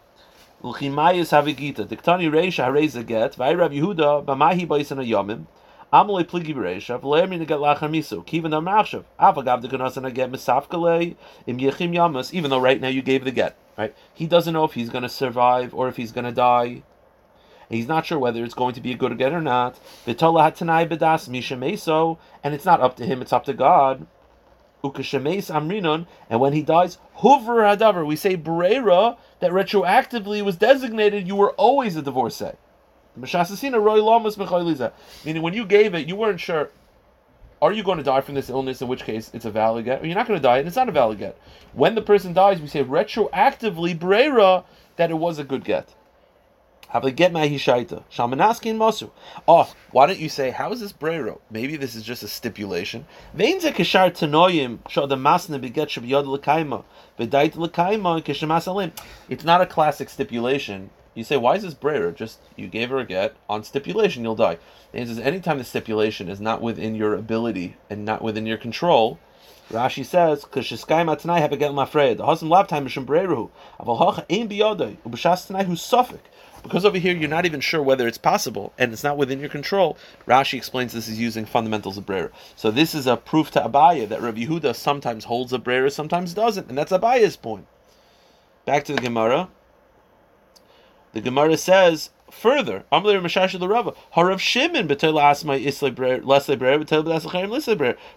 L'chimayis 0.62 1.32
havigita. 1.32 1.86
Diktani 1.86 2.30
reisha 2.30 2.64
hareza 2.64 3.04
get. 3.04 3.36
V'ay 3.36 3.58
Rabbi 3.58 3.74
Yehuda 3.74 4.24
b'mahi 4.24 4.66
b'yisan 4.66 5.06
yomim. 5.06 5.44
Amalei 5.92 6.24
pligi 6.24 6.54
b'reisha. 6.54 6.98
V'le'emi 6.98 7.44
neget 7.44 7.58
lachar 7.60 7.90
misu. 7.90 8.24
Kivan 8.24 8.52
amachshav. 8.52 9.04
Avagav 9.20 9.60
de 9.60 9.68
ganasan 9.68 10.12
get 10.14 10.32
misafkalei 10.32 11.16
im 11.46 11.58
yechim 11.58 11.92
yamas. 11.94 12.32
Even 12.32 12.50
though 12.50 12.60
right 12.60 12.80
now 12.80 12.88
you 12.88 13.02
gave 13.02 13.24
the 13.24 13.30
get. 13.30 13.54
Right? 13.76 13.94
He 14.14 14.26
doesn't 14.26 14.54
know 14.54 14.64
if 14.64 14.72
he's 14.72 14.88
going 14.88 15.02
to 15.02 15.08
survive 15.10 15.74
or 15.74 15.88
if 15.88 15.96
he's 15.96 16.12
going 16.12 16.24
to 16.24 16.32
die. 16.32 16.82
He's 17.68 17.88
not 17.88 18.06
sure 18.06 18.18
whether 18.18 18.44
it's 18.44 18.54
going 18.54 18.74
to 18.74 18.80
be 18.80 18.92
a 18.92 18.96
good 18.96 19.16
get 19.18 19.32
or 19.32 19.40
not. 19.40 19.78
bedas 20.06 21.28
misha 21.28 22.16
and 22.44 22.54
it's 22.54 22.64
not 22.64 22.80
up 22.80 22.96
to 22.96 23.06
him; 23.06 23.22
it's 23.22 23.32
up 23.32 23.44
to 23.44 23.54
God. 23.54 24.06
Ukashemes 24.82 25.54
amrinon, 25.54 26.06
and 26.28 26.40
when 26.40 26.52
he 26.52 26.62
dies, 26.62 26.98
huver 27.16 27.62
hadaver. 27.62 28.04
We 28.04 28.16
say 28.16 28.34
brera 28.34 29.16
that 29.40 29.52
retroactively 29.52 30.42
was 30.42 30.56
designated. 30.56 31.28
You 31.28 31.36
were 31.36 31.52
always 31.52 31.96
a 31.96 32.02
divorcee. 32.02 32.52
Meaning, 33.14 35.42
when 35.42 35.54
you 35.54 35.66
gave 35.66 35.94
it, 35.94 36.08
you 36.08 36.16
weren't 36.16 36.40
sure. 36.40 36.70
Are 37.60 37.72
you 37.72 37.84
going 37.84 37.98
to 37.98 38.04
die 38.04 38.22
from 38.22 38.34
this 38.34 38.50
illness? 38.50 38.82
In 38.82 38.88
which 38.88 39.04
case, 39.04 39.30
it's 39.32 39.44
a 39.44 39.50
valid 39.50 39.84
get. 39.84 40.02
Or 40.02 40.06
you're 40.06 40.16
not 40.16 40.26
going 40.26 40.38
to 40.38 40.42
die, 40.42 40.58
and 40.58 40.66
it's 40.66 40.76
not 40.76 40.88
a 40.88 40.92
valid 40.92 41.18
get. 41.18 41.38
When 41.74 41.94
the 41.94 42.02
person 42.02 42.32
dies, 42.32 42.60
we 42.60 42.66
say 42.66 42.82
retroactively 42.82 43.96
brera 43.96 44.64
that 44.96 45.10
it 45.10 45.14
was 45.14 45.38
a 45.38 45.44
good 45.44 45.62
get. 45.62 45.94
Mosu. 48.76 49.11
Oh, 49.48 49.72
why 49.90 50.07
don't 50.07 50.18
you 50.18 50.28
say 50.28 50.50
how 50.50 50.72
is 50.72 50.81
this 50.81 50.92
brero? 50.92 51.40
Maybe 51.50 51.76
this 51.76 51.94
is 51.94 52.02
just 52.02 52.22
a 52.22 52.28
stipulation. 52.28 53.07
It's 53.35 53.64
not 59.44 59.61
a 59.61 59.66
classic 59.66 60.09
stipulation. 60.11 60.90
You 61.14 61.24
say, 61.24 61.37
why 61.37 61.57
is 61.57 61.62
this 61.62 61.74
brero? 61.74 62.14
Just 62.14 62.38
you 62.57 62.68
gave 62.68 62.88
her 62.88 62.98
a 62.98 63.05
get 63.05 63.37
on 63.48 63.64
stipulation, 63.64 64.22
you'll 64.22 64.35
die. 64.35 64.57
The 64.92 64.98
answer 64.98 65.12
is 65.12 65.18
anytime 65.18 65.59
the 65.59 65.64
stipulation 65.64 66.31
is 66.31 66.40
not 66.40 66.62
within 66.62 66.94
your 66.94 67.14
ability 67.14 67.76
and 67.90 68.07
not 68.07 68.22
within 68.22 68.46
your 68.46 68.57
control. 68.57 69.18
Rashi 69.70 70.05
says, 70.05 70.44
"K'shiskai 70.44 71.05
matanai 71.05 71.38
have 71.38 71.52
a 71.52 71.57
get 71.57 71.72
mafred. 71.72 72.16
The 72.18 72.26
husband 72.26 72.50
lab 72.50 72.68
time 72.68 72.87
mishum 72.87 73.07
breru. 73.07 73.50
Aval 73.81 73.98
hacha 73.98 74.26
ein 74.31 74.48
biyodai 74.48 74.96
ubashas 75.07 75.46
tanai 75.46 75.64
who's 75.64 75.81
suffik. 75.81 76.20
Because 76.62 76.85
over 76.85 76.98
here 76.98 77.14
you're 77.14 77.29
not 77.29 77.44
even 77.44 77.61
sure 77.61 77.83
whether 77.83 78.07
it's 78.07 78.18
possible 78.18 78.72
and 78.79 78.92
it's 78.92 79.03
not 79.03 79.16
within 79.16 79.40
your 79.40 79.48
control, 79.48 79.96
Rashi 80.27 80.55
explains 80.55 80.92
this 80.92 81.09
is 81.09 81.18
using 81.18 81.44
fundamentals 81.44 81.98
of 81.98 82.07
Brera. 82.07 82.31
So 82.57 82.70
this 82.70 82.94
is 82.94 83.07
a 83.07 83.16
proof 83.16 83.51
to 83.53 83.61
Abaya 83.61 84.09
that 84.09 84.22
Rav 84.22 84.37
Yehuda 84.37 84.75
sometimes 84.77 85.25
holds 85.25 85.53
a 85.53 85.59
Brera, 85.59 85.90
sometimes 85.90 86.35
doesn't, 86.35 86.68
and 86.68 86.79
that's 86.79 86.92
Abaya's 86.92 87.37
point. 87.37 87.66
Back 88.64 88.85
to 88.85 88.94
the 88.94 89.01
Gemara. 89.01 89.48
The 91.12 91.20
Gemara 91.20 91.57
says 91.57 92.11
further, 92.31 92.85
Shimon. 92.92 94.88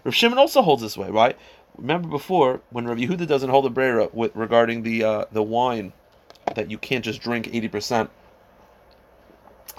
Rav 0.04 0.14
Shimon 0.14 0.38
also 0.38 0.62
holds 0.62 0.82
this 0.82 0.96
way, 0.96 1.10
right? 1.10 1.36
Remember 1.76 2.08
before 2.08 2.62
when 2.70 2.86
Rav 2.86 2.96
Yehuda 2.96 3.26
doesn't 3.26 3.50
hold 3.50 3.66
a 3.66 3.70
Brera 3.70 4.08
with 4.12 4.34
regarding 4.34 4.82
the 4.82 5.04
uh, 5.04 5.24
the 5.30 5.42
wine 5.42 5.92
that 6.54 6.70
you 6.70 6.78
can't 6.78 7.04
just 7.04 7.20
drink 7.20 7.50
eighty 7.52 7.68
percent 7.68 8.08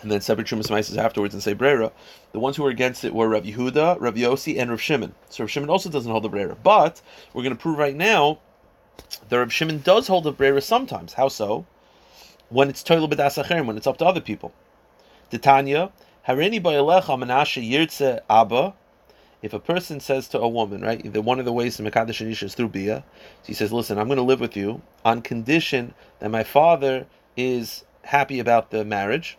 and 0.02 0.12
then 0.12 0.22
separate 0.22 0.48
Trumas 0.48 0.70
Maises 0.70 0.98
afterwards 0.98 1.34
and 1.34 1.42
say 1.42 1.54
Brera. 1.54 1.92
The 2.32 2.40
ones 2.40 2.56
who 2.56 2.64
were 2.64 2.70
against 2.70 3.04
it 3.04 3.14
were 3.14 3.28
Rav 3.28 3.44
Yehuda, 3.44 3.98
Rav 4.00 4.16
Yossi, 4.16 4.60
and 4.60 4.70
Rav 4.70 4.82
Shimon. 4.82 5.16
So 5.30 5.44
Rav 5.44 5.52
Shimon 5.52 5.70
also 5.70 5.90
doesn't 5.90 6.12
hold 6.12 6.24
the 6.24 6.30
Brera. 6.30 6.56
But 6.56 7.02
we're 7.34 7.44
going 7.44 7.56
to 7.56 7.62
prove 7.62 7.78
right 7.78 7.96
now 7.96 8.40
that 9.30 9.38
Rav 9.38 9.52
Shimon 9.52 9.80
does 9.80 10.08
hold 10.08 10.26
the 10.26 10.32
Brera 10.32 10.62
sometimes. 10.62 11.14
How 11.14 11.30
so? 11.30 11.66
When 12.50 12.70
it's 12.70 12.84
Toilu 12.84 13.12
B'das 13.12 13.66
when 13.66 13.78
it's 13.78 13.88
up 13.88 13.98
to 13.98 14.06
other 14.06 14.22
people. 14.22 14.54
Titania, 15.30 15.92
Harini 16.28 16.62
Ba'alecha 16.62 17.22
Menashe 17.22 17.68
Yirtze 17.68 18.20
Abba, 18.30 18.74
if 19.42 19.54
a 19.54 19.60
person 19.60 20.00
says 20.00 20.28
to 20.30 20.40
a 20.40 20.48
woman, 20.48 20.82
right, 20.82 21.12
the, 21.12 21.22
one 21.22 21.40
of 21.40 21.46
the 21.46 21.54
ways 21.54 21.78
to 21.78 21.84
Mekadesh 21.84 22.26
Anisha 22.26 22.44
is 22.44 22.56
through 22.56 22.70
Bia, 22.70 23.04
he 23.46 23.54
says, 23.54 23.72
listen, 23.72 23.98
I'm 23.98 24.08
going 24.08 24.18
to 24.18 24.24
live 24.24 24.40
with 24.40 24.58
you 24.58 24.82
on 25.06 25.22
condition 25.22 25.94
that 26.20 26.30
my 26.30 26.44
father 26.44 27.06
is 27.36 27.84
happy 28.04 28.40
about 28.40 28.72
the 28.72 28.84
marriage, 28.84 29.38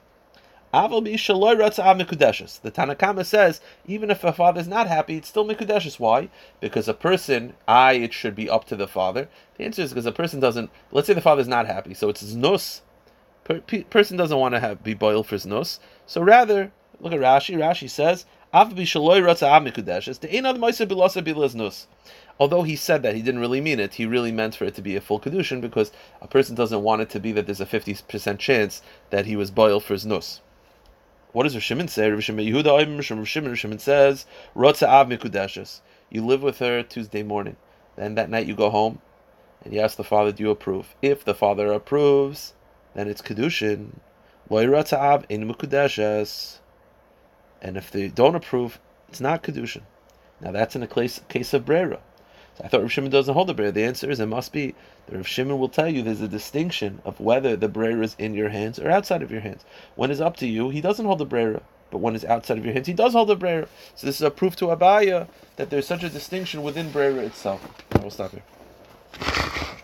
the 2.59 2.71
Tanakama 2.71 3.25
says 3.25 3.61
even 3.87 4.11
if 4.11 4.23
a 4.23 4.33
father 4.33 4.61
is 4.61 4.69
not 4.69 4.87
happy, 4.87 5.17
it's 5.17 5.29
still 5.29 5.47
mikudeshes. 5.47 5.99
Why? 5.99 6.29
Because 6.61 6.89
a 6.89 6.95
person, 6.95 7.55
I, 7.67 7.95
it 7.95 8.13
should 8.13 8.35
be 8.35 8.51
up 8.51 8.67
to 8.67 8.77
the 8.77 8.87
father. 8.87 9.29
The 9.57 9.65
answer 9.65 9.83
is 9.83 9.91
because 9.91 10.05
a 10.05 10.13
person 10.13 10.41
doesn't. 10.41 10.71
Let's 10.93 11.07
say 11.07 11.15
the 11.15 11.23
father 11.23 11.41
is 11.41 11.49
not 11.49 11.67
happy, 11.67 11.95
so 11.95 12.11
it's 12.11 12.35
nus. 12.35 12.83
Per, 13.45 13.61
person 13.61 14.19
doesn't 14.19 14.39
want 14.39 14.55
to 14.55 14.61
have 14.61 14.85
be 14.85 14.93
boiled 14.93 15.27
for 15.27 15.37
his 15.37 15.47
nus. 15.47 15.81
So 16.07 16.21
rather, 16.21 16.71
look 17.01 17.15
at 17.15 17.21
Rashi. 17.21 17.57
Rashi 17.57 17.89
says, 17.89 18.27
Although 22.41 22.63
he 22.63 22.77
said 22.77 23.03
that, 23.03 23.15
he 23.15 23.23
didn't 23.23 23.41
really 23.41 23.61
mean 23.61 23.81
it. 23.81 23.95
He 23.95 24.07
really 24.07 24.33
meant 24.33 24.55
for 24.55 24.65
it 24.65 24.75
to 24.75 24.83
be 24.83 24.97
a 24.97 25.01
full 25.01 25.21
kedushin 25.21 25.61
because 25.61 25.93
a 26.21 26.29
person 26.29 26.55
doesn't 26.55 26.83
want 26.83 27.03
it 27.03 27.11
to 27.11 27.21
be 27.21 27.33
that 27.33 27.47
there's 27.47 27.61
a 27.61 27.67
fifty 27.67 27.97
percent 28.07 28.39
chance 28.39 28.81
that 29.11 29.27
he 29.27 29.35
was 29.35 29.51
boiled 29.51 29.85
for 29.85 29.95
his 29.95 30.07
nus. 30.07 30.41
What 31.33 31.43
does 31.43 31.55
Rav 31.55 31.63
Shimon 31.63 31.89
say? 31.89 32.11
Rav 32.11 32.25
Shimon 32.25 32.47
Yehuda 32.47 32.97
Rav 32.97 33.05
Shimon, 33.05 33.51
Rav 33.51 33.59
Shimon 33.59 33.79
says, 33.79 34.25
Rotza 34.57 34.89
Av 34.89 35.09
Mikudeshes. 35.09 35.81
You 36.11 36.25
live 36.25 36.43
with 36.43 36.59
her 36.61 36.83
Tuesday 36.83 37.23
morning. 37.23 37.57
Then 37.97 38.15
that 38.15 38.31
night 38.31 38.47
you 38.47 38.55
go 38.55 38.71
home 38.71 39.01
and 39.63 39.75
you 39.75 39.81
ask 39.81 39.97
the 39.97 40.05
father, 40.05 40.33
do 40.33 40.43
you 40.43 40.51
approve? 40.51 40.95
If 41.03 41.25
the 41.25 41.35
father 41.35 41.71
approves, 41.71 42.55
then 42.95 43.09
it's 43.09 43.21
Kedushin. 43.21 43.99
Loy 44.49 44.65
Rotza 44.65 44.99
Av 44.99 45.27
in 45.29 45.47
Mikudeshes. 45.47 46.59
And 47.61 47.77
if 47.77 47.91
they 47.91 48.09
don't 48.09 48.35
approve, 48.35 48.81
it's 49.09 49.21
not 49.21 49.43
Kedushin. 49.43 49.83
Now 50.41 50.53
that's 50.53 50.77
in 50.77 50.83
a 50.83 50.87
case, 50.87 51.21
case 51.29 51.53
of 51.53 51.67
Brera. 51.67 52.01
I 52.63 52.69
thought 52.69 52.83
Rav 52.83 52.91
Shimon 52.91 53.11
doesn't 53.11 53.35
hold 53.35 53.49
the 53.49 53.55
Brera. 53.55 53.73
The 53.73 53.85
answer 53.85 54.11
is 54.11 54.19
it 54.19 54.27
must 54.27 54.53
be 54.53 54.75
the 55.07 55.17
Rav 55.17 55.27
Shimon 55.27 55.59
will 55.59 55.69
tell 55.69 55.89
you 55.89 56.03
there's 56.03 56.21
a 56.21 56.29
distinction 56.29 57.01
of 57.05 57.21
whether 57.21 57.57
the 57.57 57.69
brera 57.69 58.03
is 58.03 58.17
in 58.19 58.35
your 58.35 58.49
hands 58.49 58.79
or 58.79 58.91
outside 58.91 59.23
of 59.23 59.31
your 59.31 59.41
hands. 59.41 59.65
When 59.95 60.11
it's 60.11 60.21
up 60.21 60.37
to 60.39 60.47
you, 60.47 60.71
he 60.71 60.81
doesn't 60.81 61.07
hold 61.07 61.19
the 61.19 61.25
brera. 61.25 61.63
But 61.91 61.99
when 61.99 62.15
it's 62.15 62.25
outside 62.25 62.59
of 62.59 62.65
your 62.65 62.75
hands, 62.75 62.87
he 62.87 62.93
does 62.93 63.13
hold 63.13 63.29
the 63.29 63.37
brera. 63.37 63.69
So 63.95 64.07
this 64.07 64.17
is 64.17 64.23
a 64.23 64.31
proof 64.31 64.57
to 64.57 64.67
Abaya 64.67 65.29
that 65.57 65.71
there's 65.71 65.87
such 65.87 66.03
a 66.03 66.09
distinction 66.09 66.63
within 66.63 66.91
brera 66.91 67.25
itself. 67.25 67.67
And 67.93 68.03
we'll 68.03 68.11
stop 68.11 68.33
here. 68.33 69.78